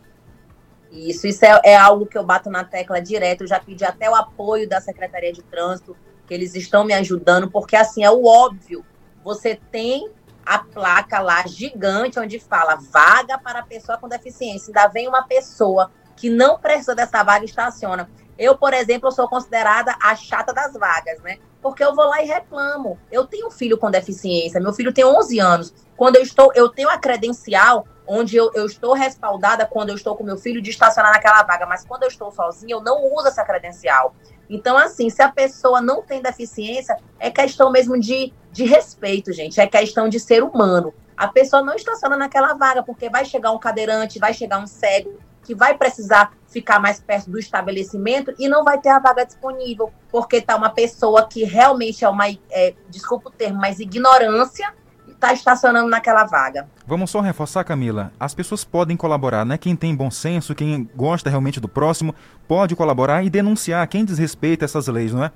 [0.91, 3.43] Isso, isso é, é algo que eu bato na tecla direto.
[3.43, 7.51] Eu já pedi até o apoio da Secretaria de Trânsito, que eles estão me ajudando,
[7.51, 8.85] porque assim é o óbvio.
[9.24, 10.11] Você tem
[10.49, 14.69] a placa lá gigante onde fala vaga para pessoa com deficiência.
[14.69, 18.09] Ainda vem uma pessoa que não precisa dessa vaga e estaciona.
[18.39, 21.37] Eu, por exemplo, sou considerada a chata das vagas, né?
[21.61, 22.99] Porque eu vou lá e reclamo.
[23.13, 25.75] Eu tenho um filho com deficiência, meu filho tem 11 anos.
[25.95, 30.17] Quando eu estou, eu tenho a credencial onde eu, eu estou respaldada quando eu estou
[30.17, 33.29] com meu filho de estacionar naquela vaga, mas quando eu estou sozinha, eu não uso
[33.29, 34.15] essa credencial.
[34.49, 39.61] Então, assim, se a pessoa não tem deficiência, é questão mesmo de, de respeito, gente.
[39.61, 40.95] É questão de ser humano.
[41.15, 45.19] A pessoa não estaciona naquela vaga, porque vai chegar um cadeirante, vai chegar um cego,
[45.45, 49.93] que vai precisar ficar mais perto do estabelecimento e não vai ter a vaga disponível,
[50.11, 54.73] porque está uma pessoa que realmente é uma, é, desculpa o termo, mas ignorância,
[55.19, 56.69] está estacionando naquela vaga.
[56.87, 58.12] Vamos só reforçar, Camila.
[58.19, 59.59] As pessoas podem colaborar, né?
[59.59, 62.14] Quem tem bom senso, quem gosta realmente do próximo,
[62.47, 65.33] pode colaborar e denunciar quem desrespeita essas leis, não é?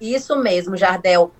[0.00, 1.32] Isso mesmo, Jardel.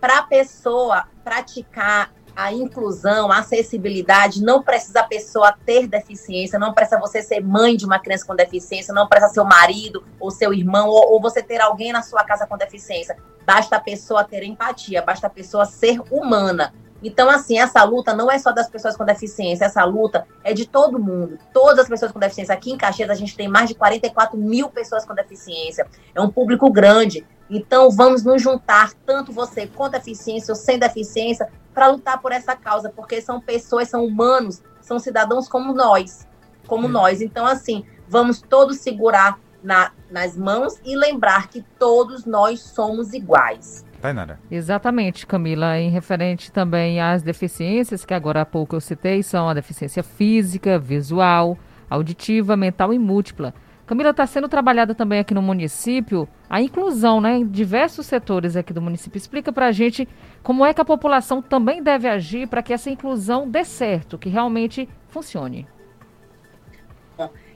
[0.00, 6.72] Para a pessoa praticar a inclusão, a acessibilidade, não precisa a pessoa ter deficiência, não
[6.72, 10.54] precisa você ser mãe de uma criança com deficiência, não precisa seu marido ou seu
[10.54, 13.18] irmão, ou, ou você ter alguém na sua casa com deficiência.
[13.44, 16.72] Basta a pessoa ter empatia, basta a pessoa ser humana.
[17.02, 20.66] Então, assim, essa luta não é só das pessoas com deficiência, essa luta é de
[20.66, 21.38] todo mundo.
[21.52, 22.54] Todas as pessoas com deficiência.
[22.54, 25.86] Aqui em Caxias, a gente tem mais de 44 mil pessoas com deficiência.
[26.14, 27.26] É um público grande.
[27.50, 32.54] Então, vamos nos juntar, tanto você com deficiência ou sem deficiência, para lutar por essa
[32.54, 36.26] causa, porque são pessoas, são humanos, são cidadãos como nós.
[36.66, 37.20] Como nós.
[37.20, 43.84] Então, assim, vamos todos segurar na, nas mãos e lembrar que todos nós somos iguais.
[44.02, 44.40] Tainara.
[44.50, 45.78] Exatamente, Camila.
[45.78, 50.76] Em referente também às deficiências, que agora há pouco eu citei, são a deficiência física,
[50.76, 51.56] visual,
[51.88, 53.54] auditiva, mental e múltipla.
[53.86, 58.72] Camila, está sendo trabalhada também aqui no município a inclusão né, em diversos setores aqui
[58.72, 59.16] do município.
[59.16, 60.08] Explica para a gente
[60.42, 64.28] como é que a população também deve agir para que essa inclusão dê certo, que
[64.28, 65.66] realmente funcione.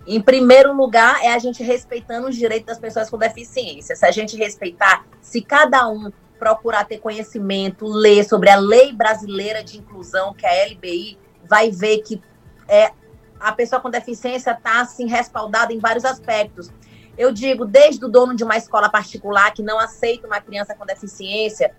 [0.06, 3.96] Em primeiro lugar, é a gente respeitando os direitos das pessoas com deficiência.
[3.96, 9.62] Se a gente respeitar, se cada um procurar ter conhecimento, ler sobre a lei brasileira
[9.62, 11.18] de inclusão, que é a LBI,
[11.48, 12.22] vai ver que
[12.68, 12.92] é,
[13.38, 16.70] a pessoa com deficiência está assim, respaldada em vários aspectos.
[17.16, 20.84] Eu digo, desde o dono de uma escola particular que não aceita uma criança com
[20.84, 21.74] deficiência,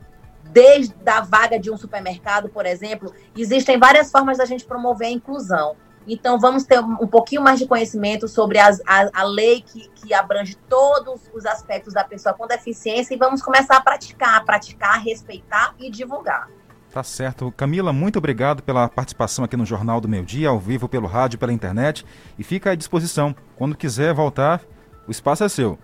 [0.52, 5.12] desde a vaga de um supermercado, por exemplo, existem várias formas da gente promover a
[5.12, 5.76] inclusão.
[6.08, 10.14] Então, vamos ter um pouquinho mais de conhecimento sobre as, a, a lei que, que
[10.14, 15.76] abrange todos os aspectos da pessoa com deficiência e vamos começar a praticar, praticar, respeitar
[15.78, 16.48] e divulgar.
[16.92, 17.52] Tá certo.
[17.52, 21.38] Camila, muito obrigado pela participação aqui no Jornal do Meio Dia, ao vivo, pelo rádio,
[21.38, 22.06] pela internet.
[22.40, 23.36] E fica à disposição.
[23.58, 24.62] Quando quiser voltar,
[25.08, 25.78] o espaço é seu.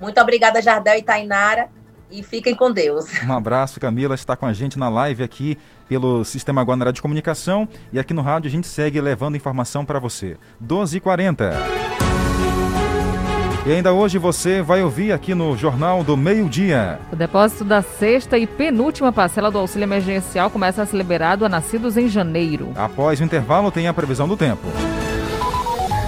[0.00, 1.68] Muito obrigada, Jardel e Tainara.
[2.14, 3.06] E fiquem com Deus.
[3.26, 4.14] Um abraço, Camila.
[4.14, 5.58] Está com a gente na live aqui
[5.88, 7.68] pelo Sistema Guanará de Comunicação.
[7.92, 10.36] E aqui no rádio a gente segue levando informação para você.
[10.64, 11.52] 12h40.
[13.66, 17.00] E ainda hoje você vai ouvir aqui no Jornal do Meio Dia.
[17.10, 21.48] O depósito da sexta e penúltima parcela do auxílio emergencial começa a ser liberado a
[21.48, 22.70] nascidos em janeiro.
[22.76, 24.68] Após o intervalo tem a previsão do tempo.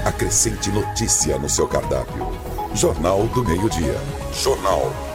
[0.05, 2.31] Acrescente notícia no seu cardápio.
[2.75, 3.97] Jornal do Meio Dia.
[4.33, 5.06] Jornal.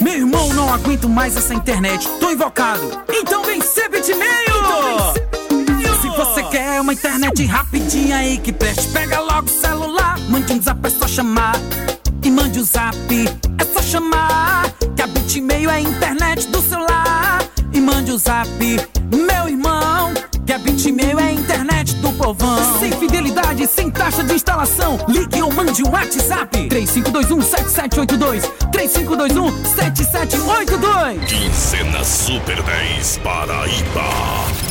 [0.00, 2.08] Meu irmão, não aguento mais essa internet.
[2.20, 3.02] Tô invocado.
[3.12, 4.46] Então vem ser bitmail!
[6.00, 10.18] Se você quer uma internet rapidinha aí que preste, pega logo o celular.
[10.28, 11.56] Mande um zap, é só chamar.
[12.22, 12.96] E mande o um zap,
[13.58, 14.70] é só chamar.
[14.94, 17.42] Que a Bitmail é a internet do celular.
[17.72, 18.48] E mande o um zap,
[19.12, 19.45] meu
[22.16, 22.78] povão.
[22.78, 24.98] Sem fidelidade, sem taxa de instalação.
[25.08, 26.68] Ligue ou mande um WhatsApp.
[26.68, 28.42] 3521-7782.
[28.72, 31.26] 3521-7782.
[31.26, 34.06] Quinzena Super 10 Paraíba.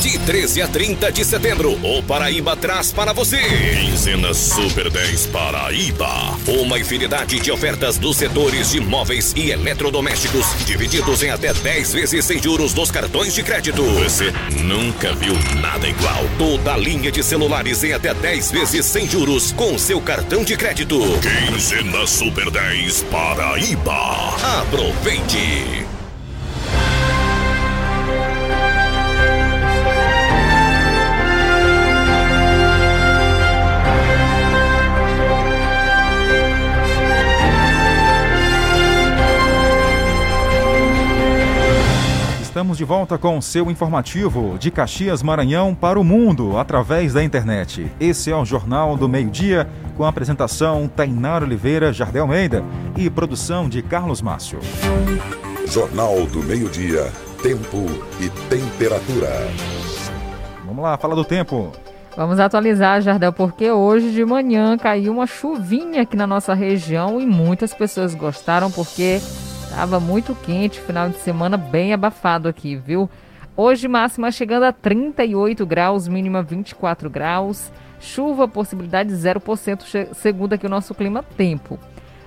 [0.01, 3.37] De 13 a 30 de setembro, o Paraíba traz para você.
[3.39, 6.09] Quinzena Super 10 Paraíba.
[6.47, 12.25] Uma infinidade de ofertas dos setores de móveis e eletrodomésticos, divididos em até 10 vezes
[12.25, 13.83] sem juros nos cartões de crédito.
[13.83, 14.33] Você
[14.63, 16.23] nunca viu nada igual.
[16.37, 20.55] Toda a linha de celulares em até 10 vezes sem juros com seu cartão de
[20.55, 20.97] crédito.
[21.19, 24.35] Quinzena Super 10 Paraíba.
[24.61, 25.94] Aproveite!
[42.55, 47.21] Estamos de volta com o seu informativo de Caxias Maranhão para o mundo através da
[47.21, 47.91] internet.
[47.99, 52.63] Esse é o Jornal do Meio-Dia com a apresentação Tainara Oliveira, Jardel Almeida
[52.95, 54.59] e produção de Carlos Márcio.
[55.67, 57.11] Jornal do Meio-Dia,
[57.43, 57.87] Tempo
[58.21, 59.31] e Temperatura.
[60.65, 61.73] Vamos lá, fala do tempo.
[62.15, 67.25] Vamos atualizar, Jardel, porque hoje de manhã caiu uma chuvinha aqui na nossa região e
[67.25, 69.19] muitas pessoas gostaram porque
[69.75, 73.09] estava muito quente, final de semana bem abafado aqui, viu?
[73.57, 77.69] Hoje máxima chegando a 38 graus, mínima 24 graus.
[77.99, 81.77] Chuva, possibilidade 0%, che- segundo aqui o nosso clima tempo.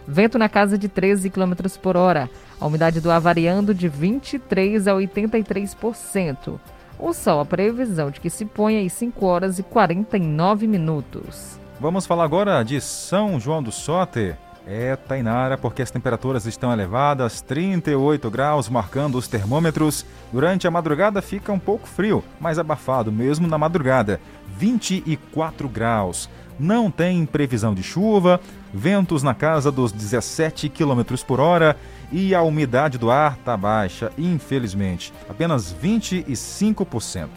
[0.06, 2.28] Vento na casa de 13 km por hora.
[2.60, 6.60] A umidade do ar variando de 23% a 83%.
[6.98, 11.58] O sol, a previsão de que se ponha às 5 horas e 49 minutos.
[11.80, 14.36] Vamos falar agora de São João do Soter.
[14.70, 20.04] É, Tainara, porque as temperaturas estão elevadas, 38 graus marcando os termômetros.
[20.30, 24.20] Durante a madrugada fica um pouco frio, mas abafado mesmo na madrugada,
[24.58, 26.28] 24 graus.
[26.60, 28.38] Não tem previsão de chuva,
[28.70, 31.74] ventos na casa dos 17 km por hora
[32.12, 37.28] e a umidade do ar está baixa, infelizmente, apenas 25%.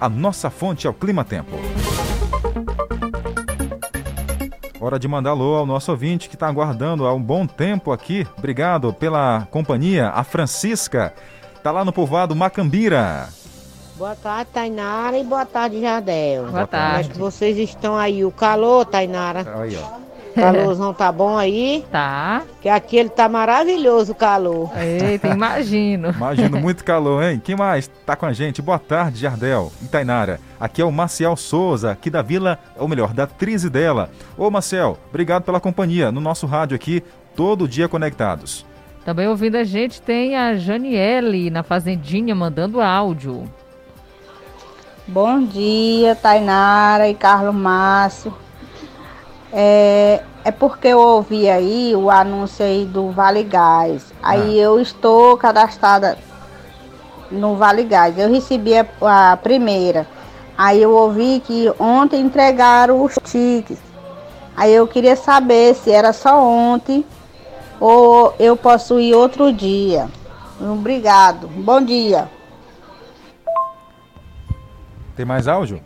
[0.00, 1.56] A nossa fonte é o Clima Tempo.
[4.84, 8.26] Hora de mandar alô ao nosso ouvinte que está aguardando há um bom tempo aqui.
[8.36, 10.10] Obrigado pela companhia.
[10.10, 11.14] A Francisca
[11.56, 13.30] está lá no povoado Macambira.
[13.96, 16.42] Boa tarde, Tainara, e boa tarde, Jardel.
[16.42, 17.08] Boa Como é tarde.
[17.08, 18.26] que vocês estão aí?
[18.26, 19.46] O calor, Tainara?
[19.58, 20.13] Aí, ó.
[20.40, 21.84] Calorzão tá bom aí?
[21.90, 22.42] Tá.
[22.60, 24.70] Que aqui ele tá maravilhoso, o calor.
[24.76, 26.10] Eita, imagino.
[26.16, 27.40] Imagino muito calor, hein?
[27.42, 28.60] Quem mais tá com a gente?
[28.60, 30.40] Boa tarde, Jardel e Tainara.
[30.58, 34.10] Aqui é o Marcial Souza, aqui da Vila, ou melhor, da Trize dela.
[34.36, 37.02] Ô, Marcel, obrigado pela companhia no nosso rádio aqui,
[37.36, 38.66] todo dia conectados.
[39.04, 43.44] Também ouvindo a gente tem a Janiele na Fazendinha mandando áudio.
[45.06, 48.43] Bom dia, Tainara e Carlos Márcio.
[49.56, 54.12] É, é porque eu ouvi aí o anúncio aí do Vale Gás.
[54.20, 56.18] Aí eu estou cadastrada
[57.30, 58.18] no Vale Gás.
[58.18, 58.84] Eu recebi a,
[59.32, 60.08] a primeira.
[60.58, 63.78] Aí eu ouvi que ontem entregaram os tickets.
[64.56, 67.04] Aí eu queria saber se era só ontem
[67.78, 70.08] ou eu posso ir outro dia.
[70.60, 71.46] Obrigado.
[71.48, 72.28] Bom dia.
[75.14, 75.80] Tem mais áudio?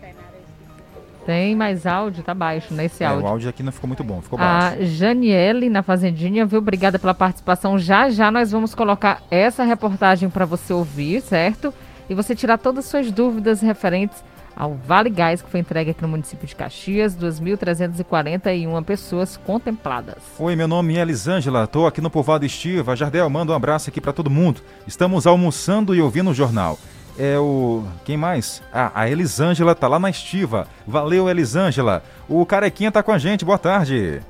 [1.29, 3.27] Tem mais áudio, tá baixo nesse É, o áudio.
[3.27, 4.79] áudio aqui não ficou muito bom, ficou baixo.
[4.81, 6.59] A Janiele na Fazendinha, viu?
[6.59, 7.79] Obrigada pela participação.
[7.79, 11.75] Já já nós vamos colocar essa reportagem para você ouvir, certo?
[12.09, 14.25] E você tirar todas as suas dúvidas referentes
[14.57, 20.17] ao Vale Gás que foi entregue aqui no município de Caxias, 2.341 pessoas contempladas.
[20.39, 22.97] Oi, meu nome é Elisângela, tô aqui no Povoado Estiva.
[22.97, 24.63] Jardel, manda um abraço aqui para todo mundo.
[24.87, 26.79] Estamos almoçando e ouvindo o jornal.
[27.19, 27.83] É o.
[28.05, 28.63] Quem mais?
[28.73, 30.69] Ah, a Elisângela tá lá na Estiva.
[30.87, 32.03] Valeu, Elisângela.
[32.29, 34.23] O Carequinha tá com a gente, boa tarde.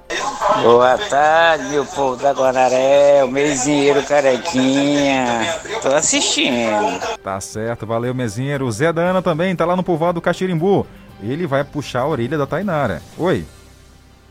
[0.62, 5.54] Boa tarde, meu povo da Guanaré, o Meizinheiro Carequinha.
[5.82, 6.98] Tô assistindo.
[7.22, 8.66] Tá certo, valeu, Mezinheiro.
[8.66, 10.86] O Zé da Ana também tá lá no Povoado Caxirimbu.
[11.22, 13.02] Ele vai puxar a orelha da Tainara.
[13.18, 13.44] Oi.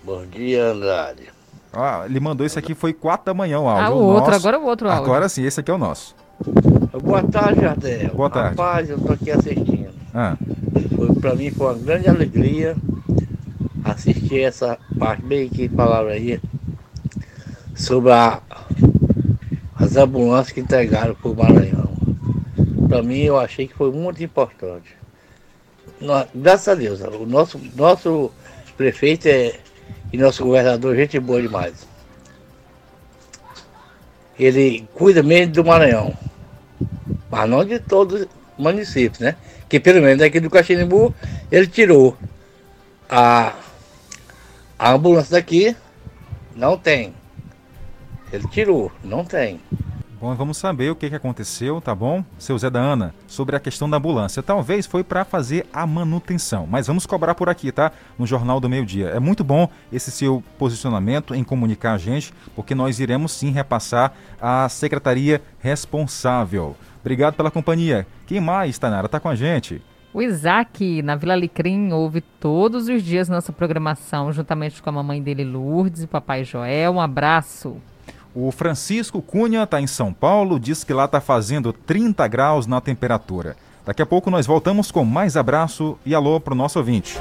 [0.04, 1.30] Bom dia, Andrade.
[1.72, 3.86] Ah, ele mandou isso aqui, foi 4 da manhã o áudio.
[3.86, 5.04] Ah, o outro, nosso- agora o outro áudio.
[5.04, 6.16] Agora sim, esse aqui é o nosso.
[6.94, 8.10] Boa tarde, Jardel.
[8.14, 8.50] Boa tarde.
[8.50, 9.90] Rapaz, eu tô aqui assistindo.
[10.14, 10.36] Ah,
[11.22, 12.76] pra mim foi uma grande alegria
[13.84, 16.40] assistir essa parte bem que falaram aí
[17.76, 18.42] sobre a-
[19.76, 21.88] as ambulâncias que entregaram pro Maranhão.
[22.88, 24.96] Pra mim eu achei que foi muito importante.
[26.02, 28.32] Nó- graças a Deus, o nosso, nosso
[28.76, 29.54] prefeito é,
[30.12, 31.88] e nosso governador, gente boa demais.
[34.40, 36.14] Ele cuida mesmo do Maranhão.
[37.30, 39.36] Mas não de todos os municípios, né?
[39.70, 41.14] Que pelo menos aqui do Caximbu
[41.52, 42.18] ele tirou
[43.10, 43.54] a,
[44.78, 45.76] a ambulância daqui,
[46.56, 47.14] não tem.
[48.32, 49.60] Ele tirou, não tem.
[50.20, 52.24] Bom, vamos saber o que, aconteceu, tá bom?
[52.38, 54.42] Seu Zé da Ana, sobre a questão da ambulância.
[54.42, 57.92] Talvez foi para fazer a manutenção, mas vamos cobrar por aqui, tá?
[58.18, 59.08] No Jornal do Meio Dia.
[59.10, 64.14] É muito bom esse seu posicionamento em comunicar a gente, porque nós iremos sim repassar
[64.42, 66.76] à secretaria responsável.
[67.00, 68.06] Obrigado pela companhia.
[68.26, 69.82] Quem mais, Tanara, tá com a gente?
[70.14, 75.22] O Isaac, na Vila Alecrim, ouve todos os dias nossa programação, juntamente com a mamãe
[75.22, 76.94] dele, Lourdes, e o papai Joel.
[76.94, 77.78] Um abraço.
[78.40, 82.80] O Francisco Cunha está em São Paulo, diz que lá está fazendo 30 graus na
[82.80, 83.58] temperatura.
[83.84, 87.18] Daqui a pouco nós voltamos com mais abraço e alô para o nosso ouvinte.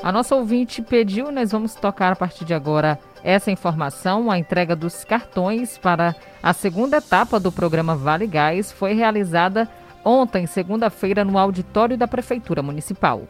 [0.00, 4.76] A nossa ouvinte pediu, nós vamos tocar a partir de agora essa informação, a entrega
[4.76, 9.68] dos cartões para a segunda etapa do programa Vale Gás foi realizada
[10.04, 13.22] ontem, segunda-feira, no auditório da Prefeitura Municipal.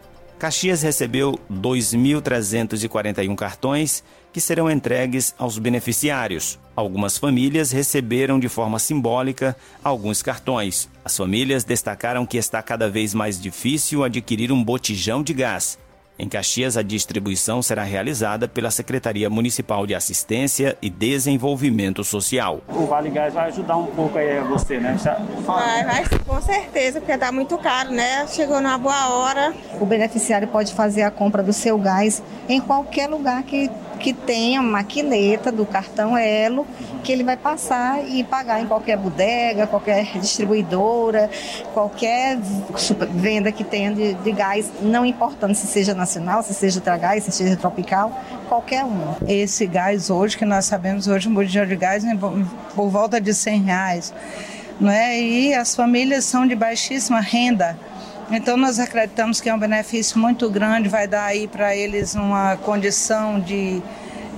[0.43, 6.59] Caxias recebeu 2.341 cartões que serão entregues aos beneficiários.
[6.74, 10.88] Algumas famílias receberam de forma simbólica alguns cartões.
[11.05, 15.78] As famílias destacaram que está cada vez mais difícil adquirir um botijão de gás.
[16.19, 22.61] Em Caxias, a distribuição será realizada pela Secretaria Municipal de Assistência e Desenvolvimento Social.
[22.69, 24.97] O Vale Gás vai ajudar um pouco aí a você, né?
[25.41, 28.27] Vai, vai, com certeza, porque tá muito caro, né?
[28.27, 29.55] Chegou numa boa hora.
[29.81, 33.71] O beneficiário pode fazer a compra do seu gás em qualquer lugar que,
[34.03, 36.66] que tenha uma maquineta do cartão Elo,
[37.05, 41.30] que ele vai passar e pagar em qualquer bodega, qualquer distribuidora,
[41.72, 42.38] qualquer
[43.11, 47.32] venda que tenha de, de gás, não importando se seja nacional, se seja Ultragás, se
[47.32, 48.12] seja tropical,
[48.48, 49.14] qualquer um.
[49.26, 53.32] Esse gás hoje, que nós sabemos hoje, um botijão de gás é por volta de
[53.32, 54.14] 100 reais.
[54.80, 55.20] Né?
[55.20, 57.78] E as famílias são de baixíssima renda.
[58.33, 62.57] Então nós acreditamos que é um benefício muito grande, vai dar aí para eles uma
[62.57, 63.83] condição de,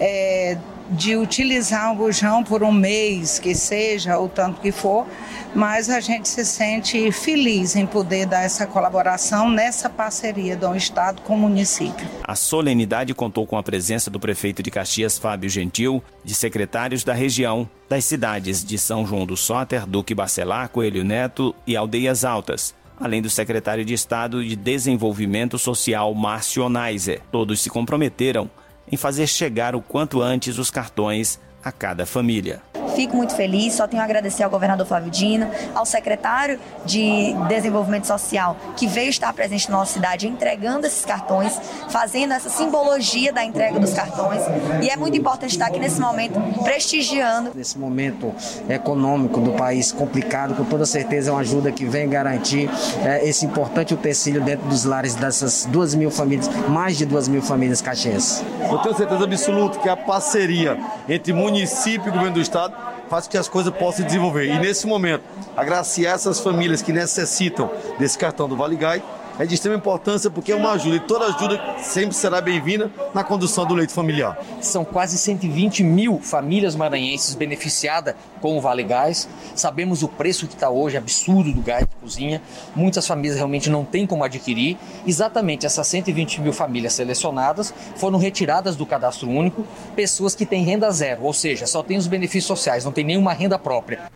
[0.01, 0.59] é,
[0.90, 5.07] de utilizar o bujão por um mês, que seja, ou tanto que for,
[5.55, 11.22] mas a gente se sente feliz em poder dar essa colaboração nessa parceria do Estado
[11.22, 12.05] com o município.
[12.24, 17.14] A solenidade contou com a presença do prefeito de Caxias, Fábio Gentil, de secretários da
[17.14, 22.74] região, das cidades de São João do Soter, Duque Bacelar, Coelho Neto e Aldeias Altas,
[22.99, 27.20] além do secretário de Estado de Desenvolvimento Social, Márcio Onaiser.
[27.30, 28.51] Todos se comprometeram
[28.90, 32.74] em fazer chegar o quanto antes os cartões a cada família.
[32.95, 38.07] Fico muito feliz, só tenho a agradecer ao governador Flávio Dino, ao secretário de Desenvolvimento
[38.07, 43.45] Social, que veio estar presente na nossa cidade entregando esses cartões, fazendo essa simbologia da
[43.45, 44.42] entrega dos cartões.
[44.82, 47.53] E é muito importante estar aqui nesse momento prestigiando.
[47.55, 48.32] Nesse momento
[48.68, 52.70] econômico do país complicado, com toda certeza é uma ajuda que vem garantir
[53.05, 57.42] eh, esse importante utensílio dentro dos lares dessas duas mil famílias, mais de duas mil
[57.42, 58.45] famílias caxienses.
[58.70, 60.78] Eu tenho certeza absoluta que a parceria
[61.09, 64.46] entre município e governo do estado faz com que as coisas possam se desenvolver.
[64.46, 65.22] E nesse momento,
[65.57, 69.02] agraciar essas famílias que necessitam desse cartão do Vale Gai
[69.39, 73.24] é de extrema importância porque é uma ajuda e toda ajuda sempre será bem-vinda na
[73.24, 74.39] condução do leito familiar.
[74.61, 79.28] São quase 120 mil famílias maranhenses beneficiadas com o Vale Gás.
[79.55, 82.43] Sabemos o preço que está hoje, absurdo do gás de cozinha.
[82.74, 84.76] Muitas famílias realmente não têm como adquirir.
[85.07, 89.66] Exatamente essas 120 mil famílias selecionadas foram retiradas do cadastro único
[89.97, 93.32] pessoas que têm renda zero, ou seja, só têm os benefícios sociais, não tem nenhuma
[93.32, 94.11] renda própria.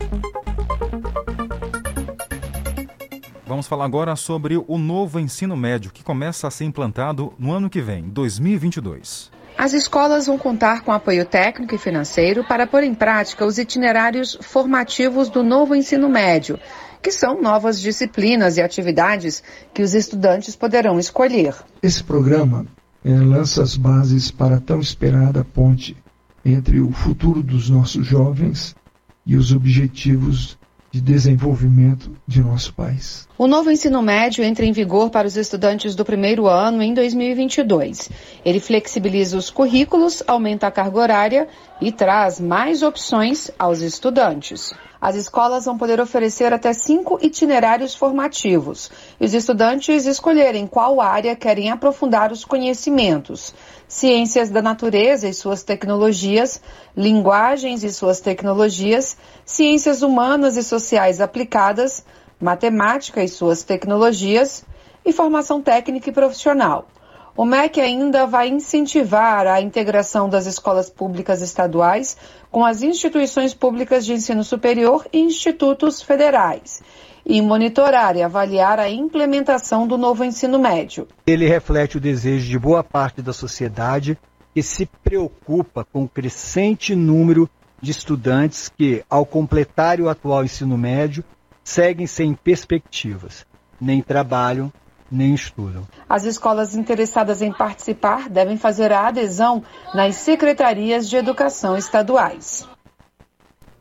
[3.49, 7.71] Vamos falar agora sobre o novo ensino médio que começa a ser implantado no ano
[7.71, 9.31] que vem, 2022.
[9.57, 14.37] As escolas vão contar com apoio técnico e financeiro para pôr em prática os itinerários
[14.43, 16.61] formativos do novo ensino médio,
[17.03, 19.43] que são novas disciplinas e atividades
[19.73, 21.55] que os estudantes poderão escolher.
[21.83, 22.67] Esse programa
[23.03, 25.97] eh, lança as bases para a tão esperada ponte
[26.45, 28.77] entre o futuro dos nossos jovens
[29.25, 30.58] e os objetivos
[30.91, 33.29] de desenvolvimento de nosso país.
[33.37, 38.11] O novo ensino médio entra em vigor para os estudantes do primeiro ano em 2022.
[38.45, 41.49] Ele flexibiliza os currículos, aumenta a carga horária
[41.81, 44.73] e traz mais opções aos estudantes.
[45.01, 48.91] As escolas vão poder oferecer até cinco itinerários formativos
[49.21, 53.55] e os estudantes escolherem qual área querem aprofundar os conhecimentos.
[53.87, 56.61] Ciências da natureza e suas tecnologias,
[56.97, 62.05] linguagens e suas tecnologias, ciências humanas e sociais aplicadas,
[62.41, 64.65] matemática e suas tecnologias
[65.05, 66.89] e formação técnica e profissional.
[67.39, 72.17] O MEC ainda vai incentivar a integração das escolas públicas estaduais
[72.51, 76.83] com as instituições públicas de ensino superior e institutos federais
[77.25, 81.07] e monitorar e avaliar a implementação do novo ensino médio.
[81.29, 84.19] Ele reflete o desejo de boa parte da sociedade
[84.53, 87.49] que se preocupa com o crescente número
[87.81, 91.23] de estudantes que, ao completarem o atual ensino médio,
[91.63, 93.47] seguem sem perspectivas,
[93.81, 94.73] nem trabalham,
[95.11, 95.87] nem estudam.
[96.09, 99.63] As escolas interessadas em participar devem fazer a adesão
[99.95, 102.69] nas secretarias de educação estaduais.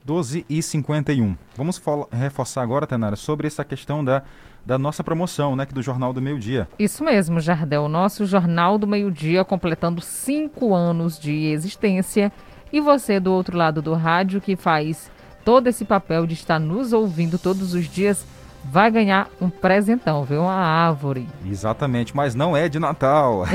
[0.07, 1.35] 12 e 51.
[1.57, 4.23] Vamos reforçar agora, Tenara, sobre essa questão da,
[4.65, 6.65] da nossa promoção, né, que do Jornal do Meio Dia.
[6.79, 7.83] Isso mesmo, Jardel.
[7.83, 12.31] O nosso Jornal do Meio-Dia completando cinco anos de existência.
[12.71, 15.11] E você do outro lado do rádio que faz
[15.43, 18.25] todo esse papel de estar nos ouvindo todos os dias
[18.71, 20.41] vai ganhar um presentão, viu?
[20.41, 21.27] Uma árvore.
[21.45, 23.45] Exatamente, mas não é de Natal.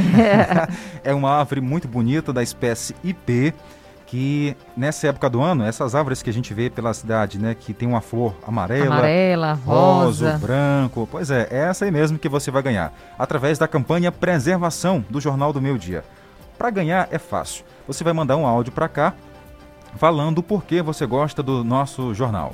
[1.05, 3.55] é uma árvore muito bonita da espécie IP
[4.13, 7.73] que nessa época do ano, essas árvores que a gente vê pela cidade, né, que
[7.73, 10.37] tem uma flor amarela, Amarela, rosa.
[10.37, 15.03] branco, pois é, é essa aí mesmo que você vai ganhar, através da campanha Preservação
[15.09, 16.05] do Jornal do Meio Dia.
[16.59, 17.65] Para ganhar é fácil.
[17.89, 19.15] Você vai mandar um áudio para cá
[19.97, 22.53] falando por que você gosta do nosso jornal.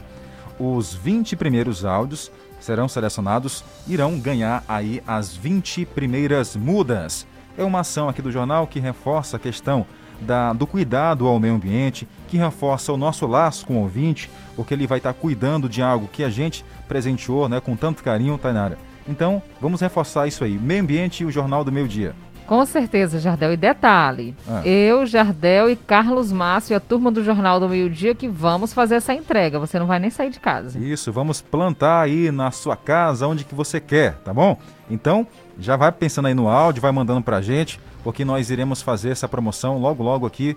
[0.60, 2.30] Os 20 primeiros áudios
[2.60, 7.26] serão selecionados, irão ganhar aí as 20 primeiras mudas.
[7.56, 9.86] É uma ação aqui do jornal que reforça a questão
[10.20, 14.74] da, do cuidado ao meio ambiente, que reforça o nosso laço com o ouvinte, porque
[14.74, 18.78] ele vai estar cuidando de algo que a gente presenteou né, com tanto carinho, Tainara.
[19.08, 20.58] Então, vamos reforçar isso aí.
[20.58, 22.14] Meio ambiente e o Jornal do Meio Dia.
[22.48, 23.52] Com certeza, Jardel.
[23.52, 24.66] E detalhe, ah.
[24.66, 28.72] eu, Jardel e Carlos Márcio e a turma do Jornal do Meio Dia que vamos
[28.72, 29.58] fazer essa entrega.
[29.58, 30.78] Você não vai nem sair de casa.
[30.78, 34.56] Isso, vamos plantar aí na sua casa, onde que você quer, tá bom?
[34.90, 35.26] Então,
[35.58, 39.28] já vai pensando aí no áudio, vai mandando pra gente, porque nós iremos fazer essa
[39.28, 40.56] promoção logo logo aqui,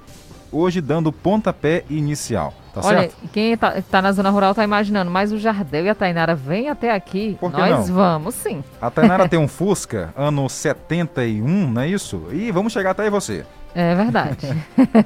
[0.50, 2.54] hoje dando pontapé inicial.
[2.74, 3.16] Tá Olha, certo?
[3.34, 6.70] quem está tá na zona rural está imaginando, mas o Jardel e a Tainara vêm
[6.70, 7.38] até aqui.
[7.40, 7.96] Por que nós não?
[7.96, 8.64] vamos sim.
[8.82, 12.28] A Tainara tem um Fusca, ano 71, não é isso?
[12.32, 13.46] E vamos chegar até aí você.
[13.76, 14.48] É verdade.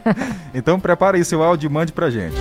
[0.53, 2.36] então prepare aí seu áudio e mande pra gente.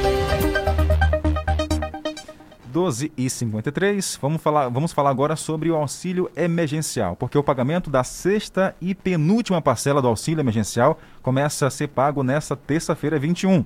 [2.75, 7.89] 12 e 53, vamos falar, vamos falar agora sobre o auxílio emergencial, porque o pagamento
[7.89, 13.65] da sexta e penúltima parcela do auxílio emergencial começa a ser pago nesta terça-feira 21.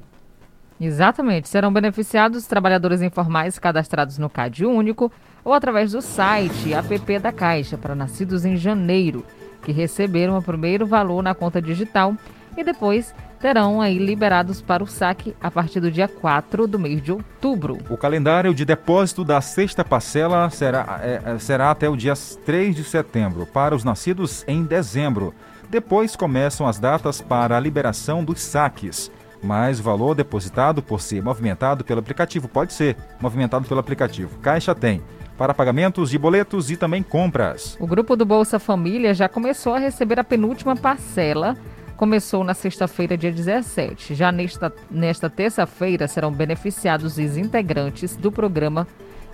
[0.80, 1.48] Exatamente.
[1.48, 5.10] Serão beneficiados trabalhadores informais cadastrados no CAD Único
[5.44, 9.24] ou através do site app da Caixa para nascidos em janeiro,
[9.62, 12.14] que receberam o primeiro valor na conta digital
[12.56, 17.00] e depois terão aí liberados para o saque a partir do dia 4 do mês
[17.00, 17.78] de outubro.
[17.88, 22.14] O calendário de depósito da sexta parcela será, é, será até o dia
[22.44, 25.32] 3 de setembro, para os nascidos em dezembro.
[25.70, 29.10] Depois começam as datas para a liberação dos saques.
[29.42, 34.38] Mas o valor depositado por ser movimentado pelo aplicativo pode ser movimentado pelo aplicativo.
[34.38, 35.02] Caixa tem
[35.36, 37.76] para pagamentos de boletos e também compras.
[37.78, 41.56] O grupo do Bolsa Família já começou a receber a penúltima parcela
[41.98, 44.14] começou na sexta-feira, dia 17.
[44.14, 48.86] Já nesta, nesta terça-feira serão beneficiados os integrantes do programa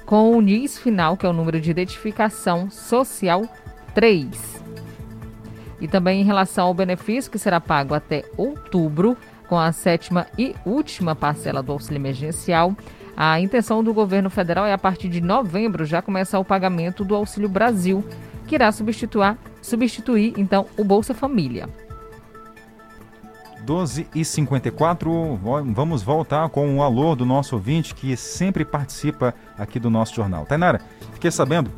[0.07, 3.46] com o NIS final, que é o número de identificação social
[3.94, 4.64] 3.
[5.78, 9.14] E também em relação ao benefício que será pago até outubro,
[9.49, 12.74] com a sétima e última parcela do auxílio emergencial,
[13.16, 17.14] a intenção do governo federal é a partir de novembro já começar o pagamento do
[17.14, 18.05] Auxílio Brasil,
[18.47, 21.68] que irá substituir, substituir então o Bolsa Família.
[23.64, 25.40] 12 e 54
[25.72, 30.45] vamos voltar com o alô do nosso ouvinte que sempre participa aqui do nosso jornal.
[30.45, 30.82] Tainara,
[31.14, 31.70] fiquei sabendo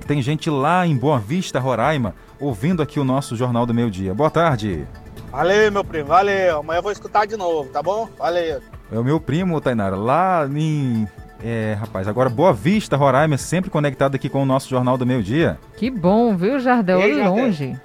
[0.00, 3.90] que tem gente lá em Boa Vista, Roraima, ouvindo aqui o nosso Jornal do Meio
[3.90, 4.14] Dia.
[4.14, 4.86] Boa tarde.
[5.32, 6.58] Valeu, meu primo, valeu.
[6.58, 8.06] Amanhã eu vou escutar de novo, tá bom?
[8.18, 8.60] Valeu.
[8.92, 11.08] É o meu primo, Tainara, lá em.
[11.42, 15.22] É, rapaz, agora Boa Vista, Roraima, sempre conectado aqui com o nosso Jornal do Meio
[15.22, 15.58] Dia.
[15.76, 17.00] Que bom, viu, Jardel?
[17.00, 17.34] Ei, Jardel.
[17.34, 17.80] longe.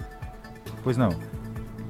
[0.83, 1.09] Pois não.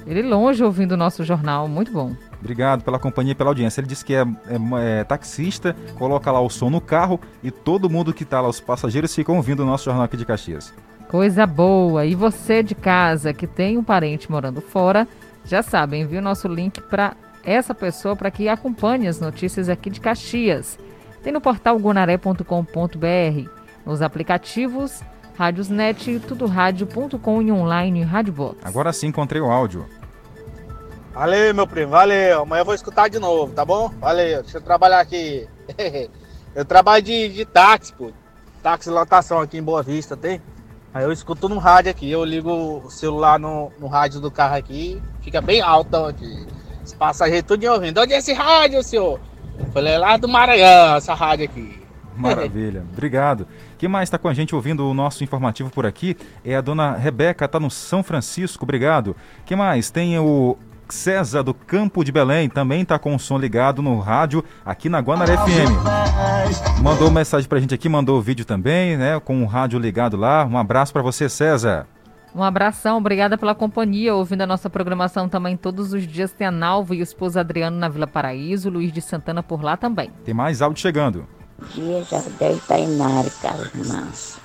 [0.05, 2.15] Ele longe ouvindo o nosso jornal, muito bom.
[2.39, 3.81] Obrigado pela companhia e pela audiência.
[3.81, 7.89] Ele disse que é, é, é, taxista, coloca lá o som no carro e todo
[7.89, 10.73] mundo que está lá, os passageiros, ficam ouvindo o nosso jornal aqui de Caxias.
[11.09, 12.05] Coisa boa!
[12.05, 15.07] E você de casa que tem um parente morando fora,
[15.47, 19.89] já sabe, envie o nosso link para essa pessoa para que acompanhe as notícias aqui
[19.89, 20.77] de Caxias.
[21.23, 23.49] Tem no portal gonaré.com.br,
[23.85, 25.01] nos aplicativos
[25.37, 28.57] Rádiosnet, tudorádio.com e online Rádio Box.
[28.63, 29.85] Agora sim encontrei o áudio.
[31.13, 32.41] Valeu, meu primo, valeu.
[32.41, 33.89] Amanhã eu vou escutar de novo, tá bom?
[33.99, 35.47] Valeu, deixa eu trabalhar aqui.
[36.53, 38.11] eu trabalho de, de táxi, pô.
[38.61, 40.41] Táxi lotação aqui em Boa Vista, tem?
[40.93, 44.55] Aí eu escuto no rádio aqui, eu ligo o celular no, no rádio do carro
[44.55, 46.47] aqui, fica bem alto aqui.
[46.83, 47.99] Os passageiros tudo ouvindo.
[47.99, 49.19] Onde é esse rádio, senhor?
[49.59, 51.81] Eu falei, é lá do Maranhão, essa rádio aqui.
[52.15, 53.47] Maravilha, obrigado.
[53.77, 56.95] Quem mais está com a gente ouvindo o nosso informativo por aqui é a dona
[56.95, 59.15] Rebeca, está no São Francisco, obrigado.
[59.45, 59.91] Quem mais?
[59.91, 60.57] Tem o
[60.93, 64.99] César do Campo de Belém também está com o som ligado no rádio aqui na
[64.99, 66.81] Guanaré FM.
[66.81, 69.19] Mandou mensagem para a gente aqui, mandou o vídeo também, né?
[69.19, 70.45] Com o rádio ligado lá.
[70.45, 71.87] Um abraço para você, César.
[72.33, 74.13] Um abração, obrigada pela companhia.
[74.13, 77.77] Ouvindo a nossa programação também todos os dias tem a Nalva e o esposo Adriano
[77.77, 80.11] na Vila Paraíso, Luiz de Santana por lá também.
[80.23, 81.27] Tem mais áudio chegando.
[81.73, 84.39] Dia Jardel Tainari, Carlos Márcio.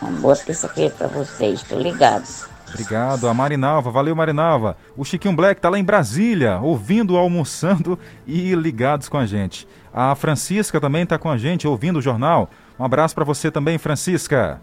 [0.00, 2.49] Uma boa terça-feira para vocês, estou ligado.
[2.70, 3.90] Obrigado, a Marinalva.
[3.90, 4.76] Valeu, Marinalva.
[4.96, 9.66] O Chiquinho Black está lá em Brasília, ouvindo, almoçando e ligados com a gente.
[9.92, 12.48] A Francisca também está com a gente, ouvindo o jornal.
[12.78, 14.60] Um abraço para você também, Francisca.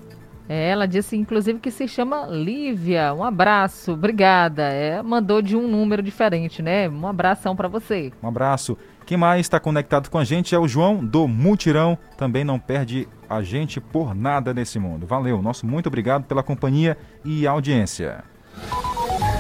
[0.50, 3.14] É, ela disse, inclusive, que se chama Lívia.
[3.14, 4.64] Um abraço, obrigada.
[4.64, 6.88] É, mandou de um número diferente, né?
[6.88, 8.14] Um abração para você.
[8.24, 8.78] Um abraço.
[9.06, 11.98] Quem mais está conectado com a gente é o João do Mutirão.
[12.18, 15.06] Também não perde a gente por nada nesse mundo.
[15.06, 18.24] Valeu, nosso muito obrigado pela companhia e audiência.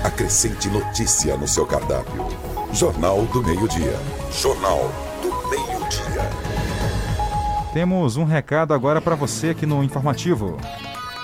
[0.03, 2.25] Acrescente notícia no seu cardápio.
[2.73, 3.97] Jornal do Meio-Dia.
[4.31, 6.29] Jornal do Meio-Dia.
[7.73, 10.57] Temos um recado agora para você aqui no informativo.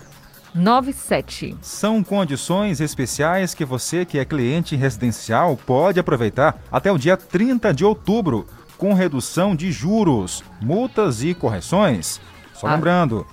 [0.54, 1.56] 97.
[1.62, 7.74] São condições especiais que você que é cliente residencial pode aproveitar até o dia 30
[7.74, 8.46] de outubro
[8.78, 12.20] com redução de juros, multas e correções.
[12.54, 12.74] Só ah.
[12.76, 13.26] lembrando.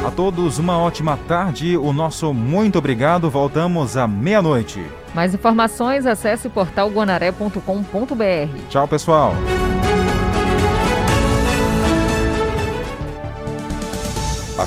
[0.04, 1.76] A todos uma ótima tarde.
[1.76, 3.30] O nosso muito obrigado.
[3.30, 4.84] Voltamos à meia-noite.
[5.14, 8.68] Mais informações, acesse portalguanaré.com.br.
[8.68, 9.34] Tchau, pessoal.